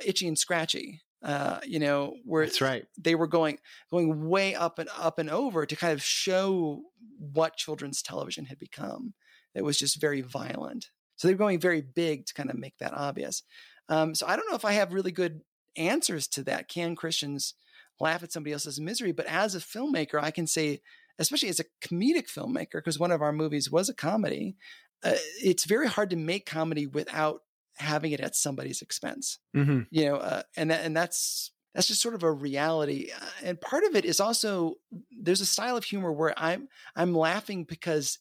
[0.04, 1.00] Itchy and Scratchy.
[1.20, 2.86] Uh, you know, where that's right.
[2.96, 3.58] They were going
[3.90, 6.82] going way up and up and over to kind of show
[7.18, 9.14] what children's television had become.
[9.54, 10.90] It was just very violent.
[11.16, 13.42] So they're going very big to kind of make that obvious.
[13.88, 15.40] Um, so I don't know if I have really good
[15.76, 16.68] answers to that.
[16.68, 17.54] Can Christians
[17.98, 19.10] laugh at somebody else's misery?
[19.10, 20.80] But as a filmmaker, I can say
[21.18, 24.56] especially as a comedic filmmaker, because one of our movies was a comedy,
[25.02, 27.42] uh, it's very hard to make comedy without
[27.76, 29.38] having it at somebody's expense.
[29.56, 29.82] Mm-hmm.
[29.90, 33.10] You know, uh, and that, and that's that's just sort of a reality.
[33.14, 34.74] Uh, and part of it is also
[35.10, 38.18] there's a style of humor where I'm I'm laughing because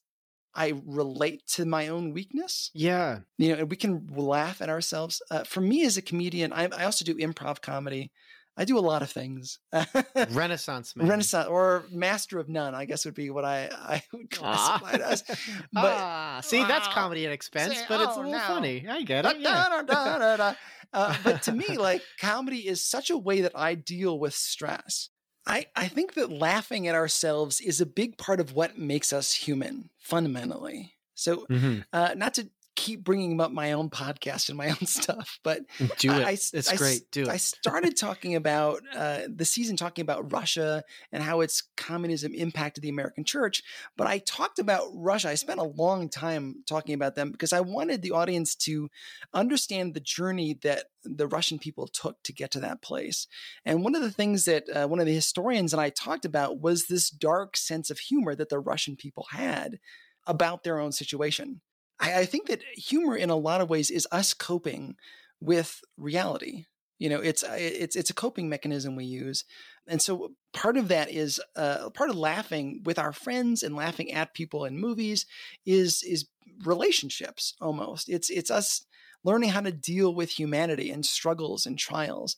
[0.54, 2.72] I relate to my own weakness.
[2.74, 5.22] Yeah, you know, and we can laugh at ourselves.
[5.30, 8.12] Uh, for me as a comedian, I, I also do improv comedy.
[8.58, 9.60] I do a lot of things.
[10.32, 11.08] Renaissance man.
[11.08, 15.02] Renaissance or master of none, I guess would be what I, I would classify it
[15.02, 15.24] as.
[15.72, 18.40] But ah, see, that's comedy at expense, say, but it's oh, a little no.
[18.40, 18.86] funny.
[18.90, 19.40] I get it.
[19.40, 20.54] Yeah.
[20.94, 25.10] uh, but to me, like comedy is such a way that I deal with stress.
[25.46, 29.34] I, I think that laughing at ourselves is a big part of what makes us
[29.34, 30.96] human fundamentally.
[31.14, 31.80] So, mm-hmm.
[31.94, 35.64] uh, not to keep bringing up my own podcast and my own stuff, but
[35.98, 36.26] do it.
[36.26, 37.02] I, it's I, great.
[37.12, 37.28] Do it.
[37.28, 42.84] I started talking about uh, the season, talking about Russia and how its communism impacted
[42.84, 43.64] the American church.
[43.98, 45.30] But I talked about Russia.
[45.30, 48.90] I spent a long time talking about them because I wanted the audience to
[49.34, 53.28] understand the journey that the Russian people took to get to that place.
[53.66, 56.62] And one of the things that uh, one of the historians and I talked about
[56.62, 59.80] was this dark sense of humor that the Russian people had
[60.28, 61.62] about their own situation.
[62.00, 64.96] I, I think that humor, in a lot of ways, is us coping
[65.40, 66.66] with reality.
[67.00, 69.46] You know, it's it's it's a coping mechanism we use,
[69.88, 74.12] and so part of that is uh, part of laughing with our friends and laughing
[74.12, 75.28] at people in movies
[75.64, 76.28] is is
[76.66, 78.10] relationships almost.
[78.10, 78.84] It's it's us
[79.24, 82.36] learning how to deal with humanity and struggles and trials.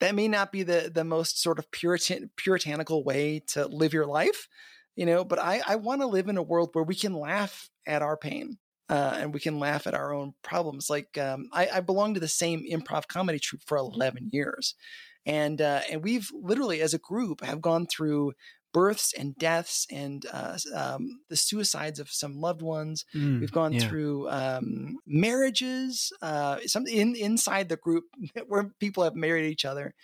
[0.00, 4.06] That may not be the the most sort of puritan puritanical way to live your
[4.06, 4.48] life,
[4.96, 7.70] you know, but I I want to live in a world where we can laugh
[7.86, 8.58] at our pain
[8.88, 10.90] uh, and we can laugh at our own problems.
[10.90, 14.74] Like um, I, I belong to the same improv comedy troupe for eleven years,
[15.24, 18.32] and uh, and we've literally as a group have gone through
[18.72, 23.04] births and deaths and uh, um, the suicides of some loved ones.
[23.14, 23.80] Mm, we've gone yeah.
[23.80, 28.04] through um, marriages, uh, some in inside the group
[28.46, 29.94] where people have married each other,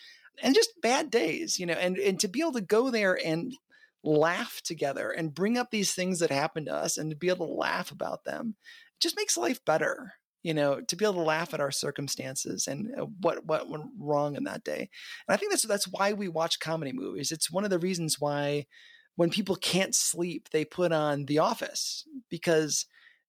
[0.43, 1.75] and just bad days, you know.
[1.75, 3.53] And and to be able to go there and
[4.09, 7.47] laugh together and bring up these things that happen to us and to be able
[7.47, 8.57] to laugh about them
[8.97, 12.67] it just makes life better you know to be able to laugh at our circumstances
[12.67, 14.89] and uh, what what went wrong in that day.
[15.29, 17.33] And i think that's that's why we watch comedy movies.
[17.33, 18.67] It's one of the reasons why
[19.17, 22.87] when people can't sleep they put on the office because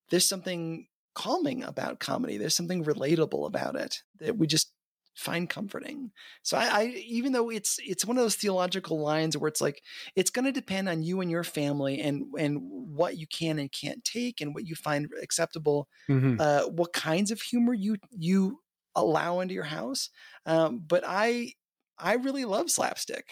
[0.09, 2.37] there's something calming about comedy.
[2.37, 4.71] There's something relatable about it that we just
[5.19, 6.11] find comforting.
[6.43, 9.81] So I, I, even though it's it's one of those theological lines where it's like
[10.15, 13.71] it's going to depend on you and your family and and what you can and
[13.71, 16.37] can't take and what you find acceptable, mm-hmm.
[16.39, 18.59] uh, what kinds of humor you you
[18.95, 20.09] allow into your house.
[20.45, 21.53] Um, but I
[21.97, 23.25] I really love slapstick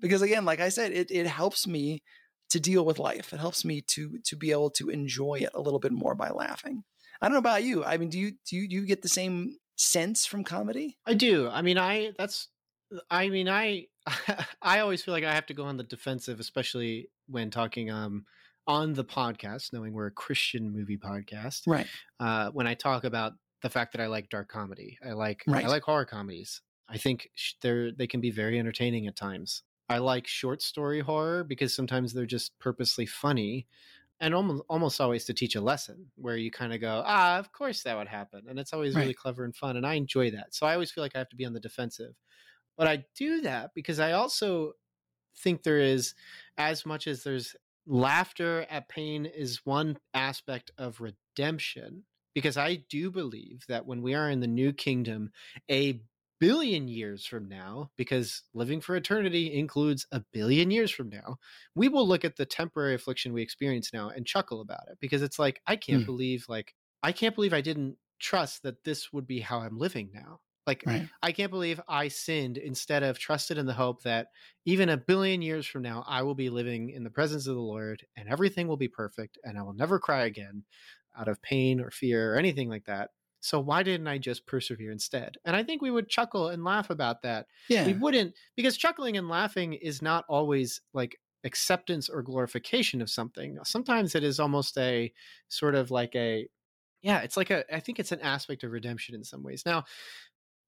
[0.00, 2.02] because again, like I said, it it helps me
[2.50, 3.32] to deal with life.
[3.32, 6.30] It helps me to to be able to enjoy it a little bit more by
[6.30, 6.84] laughing.
[7.20, 7.84] I don't know about you.
[7.84, 10.98] I mean, do you do you, do you get the same sense from comedy?
[11.06, 11.48] I do.
[11.48, 12.48] I mean, I that's
[13.10, 13.86] I mean, I
[14.62, 18.24] I always feel like I have to go on the defensive, especially when talking um
[18.66, 21.62] on the podcast, knowing we're a Christian movie podcast.
[21.66, 21.86] Right.
[22.18, 25.64] Uh, when I talk about the fact that I like dark comedy, I like right.
[25.64, 26.60] I like horror comedies.
[26.88, 27.30] I think
[27.62, 29.62] they're they can be very entertaining at times.
[29.88, 33.66] I like short story horror because sometimes they're just purposely funny
[34.20, 37.52] and almost almost always to teach a lesson where you kind of go ah of
[37.52, 39.02] course that would happen and it's always right.
[39.02, 41.28] really clever and fun and i enjoy that so i always feel like i have
[41.28, 42.14] to be on the defensive
[42.76, 44.72] but i do that because i also
[45.36, 46.14] think there is
[46.56, 52.04] as much as there's laughter at pain is one aspect of redemption
[52.34, 55.30] because I do believe that when we are in the new kingdom,
[55.70, 56.00] a
[56.40, 61.38] billion years from now, because living for eternity includes a billion years from now,
[61.74, 65.22] we will look at the temporary affliction we experience now and chuckle about it because
[65.22, 66.06] it's like, I can't Mm.
[66.06, 70.10] believe, like, I can't believe I didn't trust that this would be how I'm living
[70.12, 70.40] now.
[70.66, 71.10] Like, Right.
[71.22, 74.28] I can't believe I sinned instead of trusted in the hope that
[74.64, 77.60] even a billion years from now, I will be living in the presence of the
[77.60, 80.64] Lord and everything will be perfect and I will never cry again
[81.16, 83.10] out of pain or fear or anything like that.
[83.44, 85.36] So why didn't I just persevere instead?
[85.44, 87.46] And I think we would chuckle and laugh about that.
[87.68, 87.84] Yeah.
[87.86, 93.58] We wouldn't, because chuckling and laughing is not always like acceptance or glorification of something.
[93.64, 95.12] Sometimes it is almost a
[95.48, 96.48] sort of like a,
[97.02, 99.62] yeah, it's like a, I think it's an aspect of redemption in some ways.
[99.66, 99.84] Now,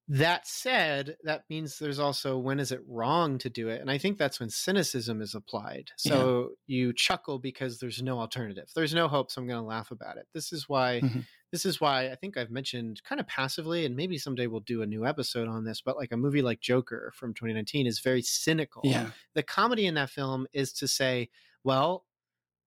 [0.09, 3.81] that said, that means there's also when is it wrong to do it?
[3.81, 5.91] And I think that's when cynicism is applied.
[5.97, 8.71] So you chuckle because there's no alternative.
[8.73, 10.29] There's no hope, so I'm going to laugh about it.
[10.33, 11.25] This is why Mhm.
[11.57, 14.83] This is why I think I've mentioned kind of passively and maybe someday we'll do
[14.83, 18.21] a new episode on this, but like a movie like Joker from 2019 is very
[18.21, 18.83] cynical.
[18.85, 19.11] Yeah.
[19.35, 21.31] The comedy in that film is to say,
[21.65, 22.05] well,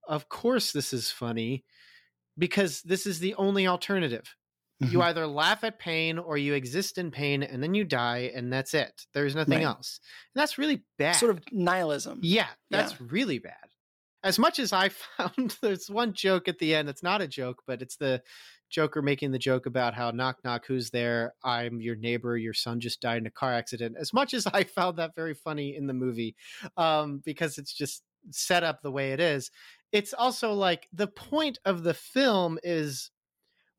[0.07, 1.63] of course this is funny
[2.35, 4.35] because this is the only alternative
[4.81, 5.03] you Mhm.
[5.03, 8.73] either laugh at pain or you exist in pain and then you die and that's
[8.73, 9.65] it there's nothing Right.
[9.65, 9.99] else
[10.33, 12.19] and that's really bad Sort of nihilism.
[12.23, 13.07] yeah that's Yeah.
[13.11, 13.67] really bad
[14.23, 14.87] as much as i
[15.17, 18.23] found there's one joke at the end it's not a joke but it's the
[18.69, 21.33] joker making the joke about how knock knock who's there?
[21.43, 22.37] I'm your neighbor.
[22.37, 23.95] Your son just died in a car accident.
[23.99, 26.35] As much as i found that very funny in the movie
[26.77, 29.49] um, because it's just set up the way it is
[29.91, 33.11] it's also like the point of the film is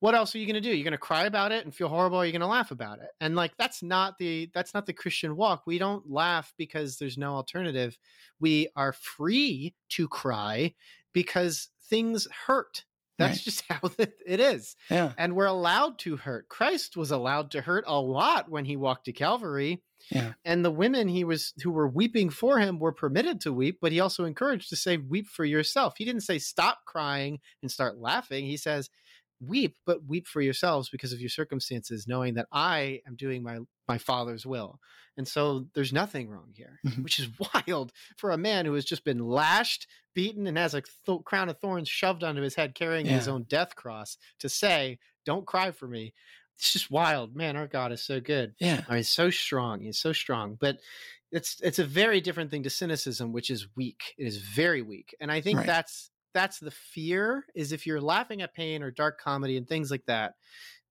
[0.00, 0.74] what else are you going to do?
[0.74, 3.00] You're going to cry about it and feel horrible or you're going to laugh about
[3.00, 3.10] it?
[3.20, 5.64] And like that's not the that's not the christian walk.
[5.66, 7.98] We don't laugh because there's no alternative.
[8.40, 10.74] We are free to cry
[11.12, 12.84] because things hurt
[13.20, 13.44] that's Right.
[13.44, 13.80] just how
[14.26, 15.12] it is Yeah.
[15.18, 19.04] and we're allowed to hurt christ was allowed to hurt a lot when he walked
[19.04, 20.32] to calvary Yeah.
[20.44, 23.92] and the women he was who were weeping for him were permitted to weep but
[23.92, 27.98] he also encouraged to say weep for yourself he didn't say stop crying and start
[27.98, 28.88] laughing he says
[29.46, 33.58] weep but weep for yourselves because of your circumstances knowing that i am doing my
[33.88, 34.78] my father's will
[35.16, 37.02] and so there's nothing wrong here Mhm.
[37.02, 40.82] which is wild for a man who has just been lashed beaten and has a
[41.06, 44.98] th- crown of thorns shoved onto his head carrying his own death cross to say
[45.24, 46.12] don't cry for me
[46.58, 48.82] it's just wild man our god is so good Yeah.
[48.88, 49.80] I mean, so strong.
[49.80, 50.78] He's so strong, but
[51.32, 54.14] it's it's a very different thing to cynicism, which is weak.
[54.18, 55.66] It is very weak, and I think Right.
[55.66, 57.44] that's that's the fear.
[57.54, 60.34] Is if you're laughing at pain or dark comedy and things like that,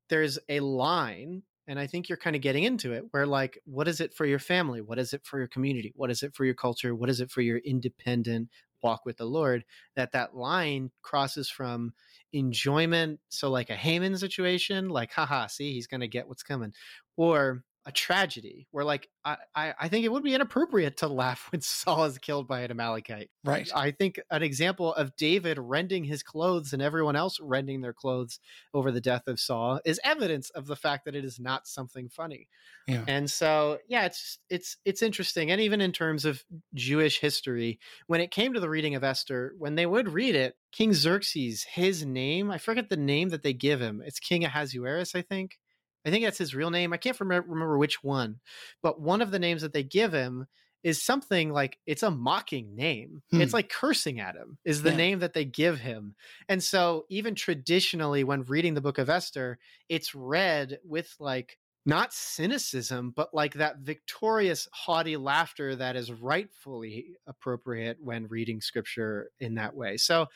[0.10, 3.88] there's a line, and I think you're kind of getting into it, where like, what
[3.88, 4.82] is it for your family?
[4.82, 5.94] What is it for your community?
[5.96, 6.96] What is it for your culture?
[6.96, 8.50] What is it for your independent
[8.82, 9.66] walk with the Lord?
[9.96, 11.94] That that line crosses from
[12.34, 16.72] enjoyment so like a Haman situation like haha see he's gonna get what's coming
[17.18, 21.48] or a tragedy where like I, I I think it would be inappropriate to laugh
[21.52, 23.30] when Saul is killed by an Amalekite.
[23.44, 23.70] Right.
[23.74, 28.40] I think an example of David rending his clothes and everyone else rending their clothes
[28.74, 32.10] over the death of Saul is evidence of the fact that it is not something
[32.10, 32.48] funny.
[32.88, 33.04] Yeah.
[33.08, 35.52] And so yeah, it's it's it's interesting.
[35.52, 36.44] And even in terms of
[36.74, 40.56] Jewish history, when it came to the reading of Esther, when they would read it,
[40.72, 44.02] King Xerxes, his name, I forget the name that they give him.
[44.06, 45.58] It's King Ahasuerus, I think.
[46.06, 46.94] I think that's his real name.
[46.94, 48.40] I can't remember, remember which one,
[48.82, 50.48] but one of the names that they give him
[50.82, 53.22] is something like it's a mocking name.
[53.32, 53.42] Hmm.
[53.42, 54.98] It's like cursing at him is the Yeah.
[54.98, 56.16] name that they give him.
[56.48, 59.60] And so even traditionally when reading the book of Esther,
[59.90, 67.18] it's read with like not cynicism, but like that victorious haughty laughter that is rightfully
[67.28, 69.98] appropriate when reading scripture in that way.
[69.98, 70.28] So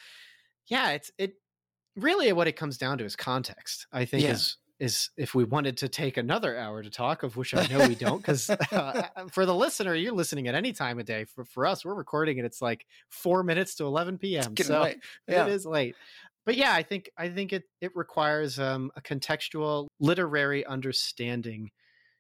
[0.68, 1.36] yeah, it's it
[1.96, 3.88] really what it comes down to is context.
[3.92, 4.30] I think Yeah.
[4.30, 7.88] is is if we wanted to take another hour to talk, of which I know
[7.88, 11.26] we don't, because uh, for the listener, you're listening at any time of day.
[11.26, 12.46] For for us, we're recording it.
[12.46, 14.56] It's like four minutes to 11 p.m.
[14.58, 14.92] So.
[15.28, 15.46] Yeah.
[15.46, 15.96] it is late.
[16.46, 21.72] But yeah, I think I think it it requires um, a contextual literary understanding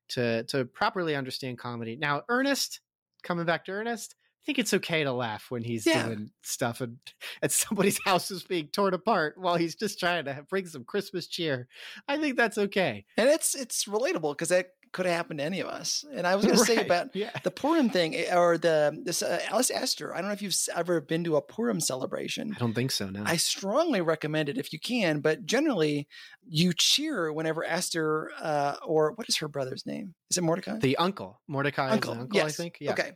[0.09, 1.97] to to properly understand comedy.
[1.97, 2.79] Now, Ernest,
[3.23, 6.05] coming back to Ernest, I think it's okay to laugh when he's Yeah.
[6.07, 6.97] doing stuff and,
[7.41, 11.27] at somebody's house is being torn apart while he's just trying to bring some Christmas
[11.27, 11.67] cheer.
[12.09, 13.05] I think that's okay.
[13.15, 16.05] And it's it's relatable because that could have happened to any of us.
[16.13, 17.31] And I was going to say about yeah.
[17.43, 20.13] the Purim thing eh, or the this uh, Alice Esther.
[20.13, 22.53] I don't know if you've ever been to a Purim celebration.
[22.55, 23.09] I don't think so.
[23.09, 23.23] No.
[23.25, 26.07] I strongly recommend it if you can, but generally
[26.47, 30.13] you cheer whenever Esther uh, or what is her brother's name?
[30.29, 30.77] Is it Mordecai?
[30.79, 32.11] the uncle Mordecai uncle.
[32.11, 32.37] is the uncle.
[32.37, 32.59] yes.
[32.59, 32.77] I think.
[32.81, 32.91] Yeah.
[32.91, 33.11] Okay.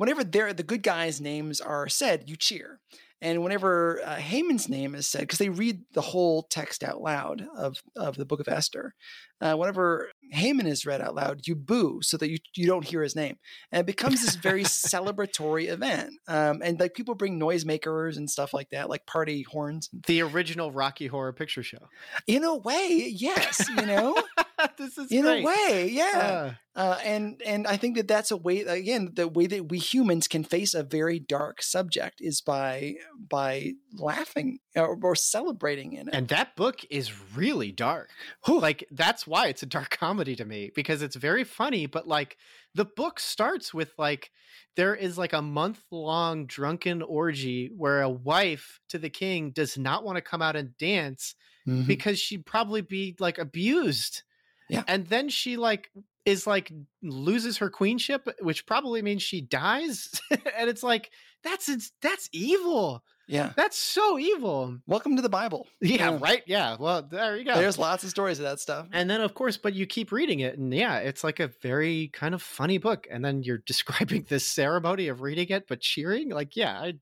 [0.00, 2.80] Whenever they're, the good guys' names are said, you cheer.
[3.20, 7.46] And whenever uh, Haman's name is said, because they read the whole text out loud
[7.54, 8.94] of, of the book of Esther,
[9.42, 13.02] uh, whenever Haman is read out loud, you boo so that you, you don't hear
[13.02, 13.36] his name.
[13.72, 16.12] And it becomes this very celebratory event.
[16.28, 19.88] Um, and like people bring noisemakers and stuff like that, like party horns.
[20.06, 21.88] The original Rocky Horror Picture Show.
[22.26, 24.16] In a way, yes, you know?
[24.78, 25.42] this is in great.
[25.42, 26.18] a way, yeah.
[26.18, 29.78] Uh, Uh, and and I think that that's a way again the way that we
[29.78, 36.08] humans can face a very dark subject is by by laughing or, or celebrating in
[36.08, 36.14] it.
[36.14, 38.10] and that book is really dark.
[38.46, 42.36] Like that's why it's a dark comedy to me because it's very funny, but like
[42.74, 44.30] the book starts with like
[44.76, 49.76] there is like a month long drunken orgy where a wife to the king does
[49.76, 51.34] not want to come out and dance
[51.68, 51.86] Mhm.
[51.86, 54.22] because she'd probably be like abused.
[54.70, 54.82] Yeah.
[54.88, 55.90] And then she like
[56.24, 56.72] is like
[57.02, 60.08] loses her queenship, which probably means she dies.
[60.30, 61.10] and it's like
[61.42, 63.04] that's it's, that's evil.
[63.30, 63.52] Yeah.
[63.56, 64.78] That's so evil.
[64.86, 65.66] Welcome to the Bible.
[65.80, 66.18] Yeah, Yeah.
[66.20, 66.42] right.
[66.46, 66.76] Yeah.
[66.78, 67.54] Well, there you go.
[67.54, 68.86] There's lots of stories of that stuff.
[68.92, 72.08] and then of course, but you keep reading it, and yeah, it's like a very
[72.12, 73.06] kind of funny book.
[73.10, 76.30] And then you're describing this ceremony of reading it, but cheering.
[76.30, 76.94] Like, yeah, I,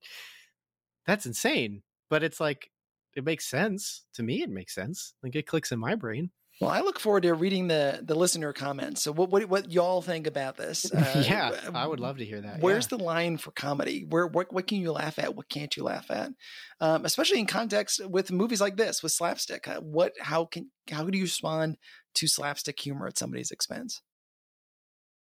[1.07, 1.83] that's insane.
[2.11, 2.71] But it's like
[3.17, 4.43] it makes sense to me.
[4.43, 5.15] It makes sense.
[5.23, 6.31] Like it clicks in my brain.
[6.61, 9.03] Well, I look forward to reading the the listener comments.
[9.03, 10.91] So what what, what y'all think about this?
[10.99, 12.61] Uh, yeah, I would love to hear that.
[12.61, 12.99] Where's yeah.
[12.99, 14.05] the line for comedy?
[14.09, 15.37] Where what what can you laugh at?
[15.37, 16.33] What can't you laugh at?
[16.81, 19.69] Um, especially in context with movies like this with slapstick.
[19.69, 21.77] Uh, What how can how do you respond
[22.15, 24.03] to slapstick humor at somebody's expense?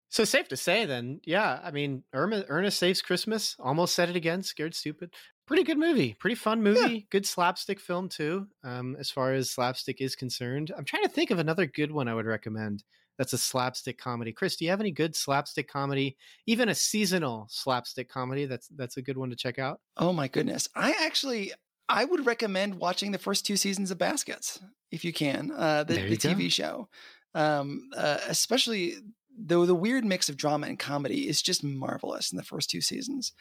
[0.09, 1.61] So safe to say then, yeah.
[1.62, 3.57] I mean, Irma, Ernest Saves Christmas.
[3.59, 4.43] Almost said it again.
[4.43, 5.12] Scared stupid.
[5.47, 6.15] Pretty good movie.
[6.19, 7.07] Pretty fun movie.
[7.11, 8.47] Good slapstick film too.
[8.65, 12.09] Um, as far as slapstick is concerned, I'm trying to think of another good one
[12.09, 12.83] I would recommend.
[13.19, 14.33] That's a slapstick comedy.
[14.33, 16.16] Chris, do you have any good slapstick comedy?
[16.47, 18.45] Even a seasonal slapstick comedy.
[18.47, 19.81] That's that's a good one to check out.
[19.97, 20.69] Oh my goodness!
[20.74, 21.53] I actually
[21.89, 24.61] I would recommend watching the first two seasons of Baskets
[24.91, 25.51] if you can.
[25.51, 26.16] Uh, the There the.
[26.16, 26.89] TV show,
[27.35, 28.97] um, uh, especially
[29.39, 32.81] though the weird mix of drama and comedy is just marvelous in the first two
[32.81, 33.33] seasons.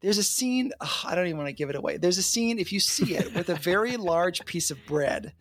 [0.00, 1.96] There's a scene ugh, I don't even want to give it away.
[1.96, 5.32] There's a scene if you see it with a very large piece of bread.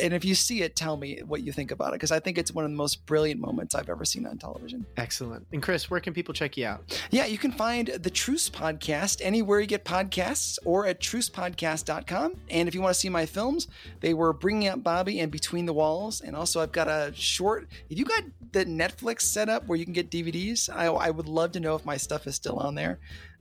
[0.00, 2.38] And if you see it, tell me what you think about it because I think
[2.38, 4.86] it's one of the most brilliant moments I've ever seen on television.
[4.96, 5.46] Excellent.
[5.52, 7.00] And Chris, where can people check you out?
[7.10, 12.36] Yeah, you can find the Truce Podcast anywhere you get podcasts or at trucepodcast.com.
[12.50, 13.68] And if you want to see my films,
[14.00, 16.20] they were Bringing Up Bobby and Between the Walls.
[16.20, 17.68] And also, I've got a short.
[17.90, 18.22] If you got
[18.52, 21.74] the Netflix set up where you can get DVDs, I, I would love to know
[21.74, 22.98] if my stuff is still on there.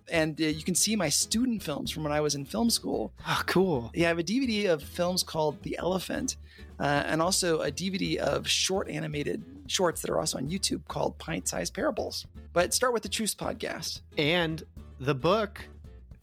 [0.09, 3.11] And uh, you can see my student films from when I was in film school.
[3.27, 3.91] Oh, cool.
[3.93, 6.37] Yeah, I have a DVD of films called The Elephant,
[6.79, 11.17] uh, and also a DVD of short animated shorts that are also on YouTube called
[11.17, 12.25] Pint Sized Parables.
[12.53, 14.01] But start with the Truce podcast.
[14.17, 14.63] And
[14.99, 15.65] the book.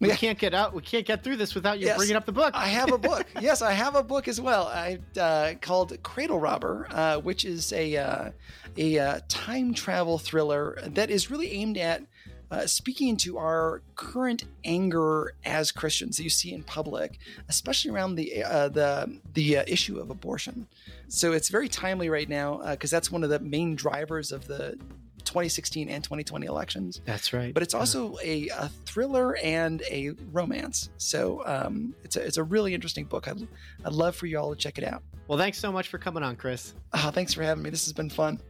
[0.00, 0.16] We Yeah.
[0.16, 0.74] can't get out.
[0.74, 1.96] We can't get through this without you Yes.
[1.96, 2.52] bringing up the book.
[2.54, 3.26] I have a book.
[3.40, 4.68] yes, I have a book as well.
[4.68, 8.30] I uh, called Cradle Robber, uh, which is a uh,
[8.76, 12.02] a uh, time travel thriller that is really aimed at
[12.50, 17.18] uh, speaking to our current anger as Christians that you see in public,
[17.48, 20.66] especially around the uh, the the uh, issue of abortion.
[21.08, 24.78] So it's very timely right now because that's one of the main drivers of the
[25.24, 27.52] 2016 and 2020 elections That's right.
[27.52, 30.88] but it's also a, a thriller and a romance.
[30.96, 33.28] So um, it's a it's a really interesting book.
[33.28, 33.46] I'd,
[33.84, 35.02] I'd love for you all to check it out.
[35.26, 36.72] well, thanks so much for coming on, Chris.
[36.94, 37.68] Ah, thanks for having me.
[37.68, 38.40] This has been fun.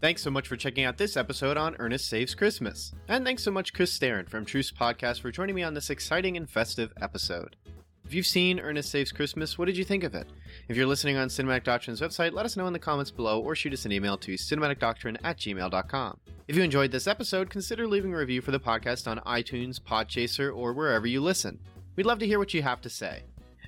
[0.00, 2.92] Thanks so much for checking out this episode on Ernest Saves Christmas.
[3.08, 6.36] And thanks so much, Chris Staron from Truce Podcast, for joining me on this exciting
[6.36, 7.56] and festive episode.
[8.04, 10.28] If you've seen Ernest Saves Christmas, what did you think of it?
[10.68, 13.56] If you're listening on Cinematic Doctrine's website, let us know in the comments below or
[13.56, 16.20] shoot us an email to cinematicdoctrine at gmail.com.
[16.46, 20.54] If you enjoyed this episode, consider leaving a review for the podcast on iTunes, Podchaser,
[20.54, 21.58] or wherever you listen.
[21.96, 23.22] We'd love to hear what you have to say.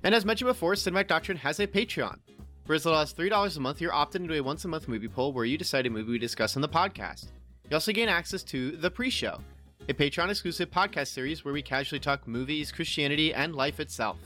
[0.04, 2.18] And as mentioned before, Cinematic Doctrine has a Patreon.
[2.68, 5.08] For as little as $3 a month, you're opted into a once a month movie
[5.08, 7.28] poll where you decide a movie we discuss on the podcast.
[7.70, 9.40] You also gain access to The Pre Show,
[9.88, 14.18] a Patreon exclusive podcast series where we casually talk movies, Christianity, and life itself.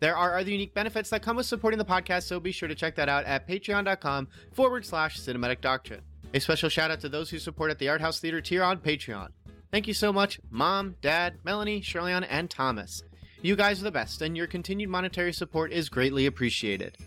[0.00, 2.74] There are other unique benefits that come with supporting the podcast, so be sure to
[2.74, 6.02] check that out at patreon.com forward slash cinematic doctrine.
[6.34, 8.76] A special shout out to those who support at the Art House Theater tier on
[8.76, 9.30] Patreon.
[9.72, 13.02] Thank you so much, Mom, Dad, Melanie, Shirleyan, and Thomas.
[13.40, 16.98] You guys are the best, and your continued monetary support is greatly appreciated.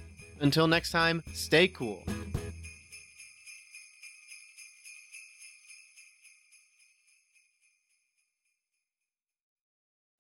[0.42, 2.04] Until next time, stay cool.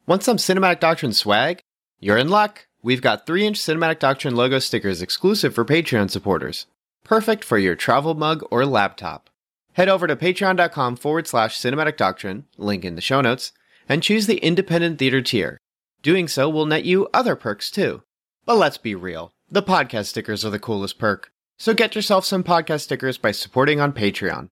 [0.06, 1.62] Want some Cinematic Doctrine swag?
[2.00, 2.66] You're in luck!
[2.82, 6.66] We've got 3 inch Cinematic Doctrine logo stickers exclusive for Patreon supporters.
[7.04, 9.30] Perfect for your travel mug or laptop.
[9.74, 13.52] Head over to patreon.com forward slash cinematic doctrine, link in the show notes,
[13.88, 15.58] and choose the independent theater tier.
[16.02, 18.02] Doing so will net you other perks too.
[18.46, 21.32] But let's be real, the podcast stickers are the coolest perk.
[21.58, 24.48] So get yourself some podcast stickers by supporting on Patreon.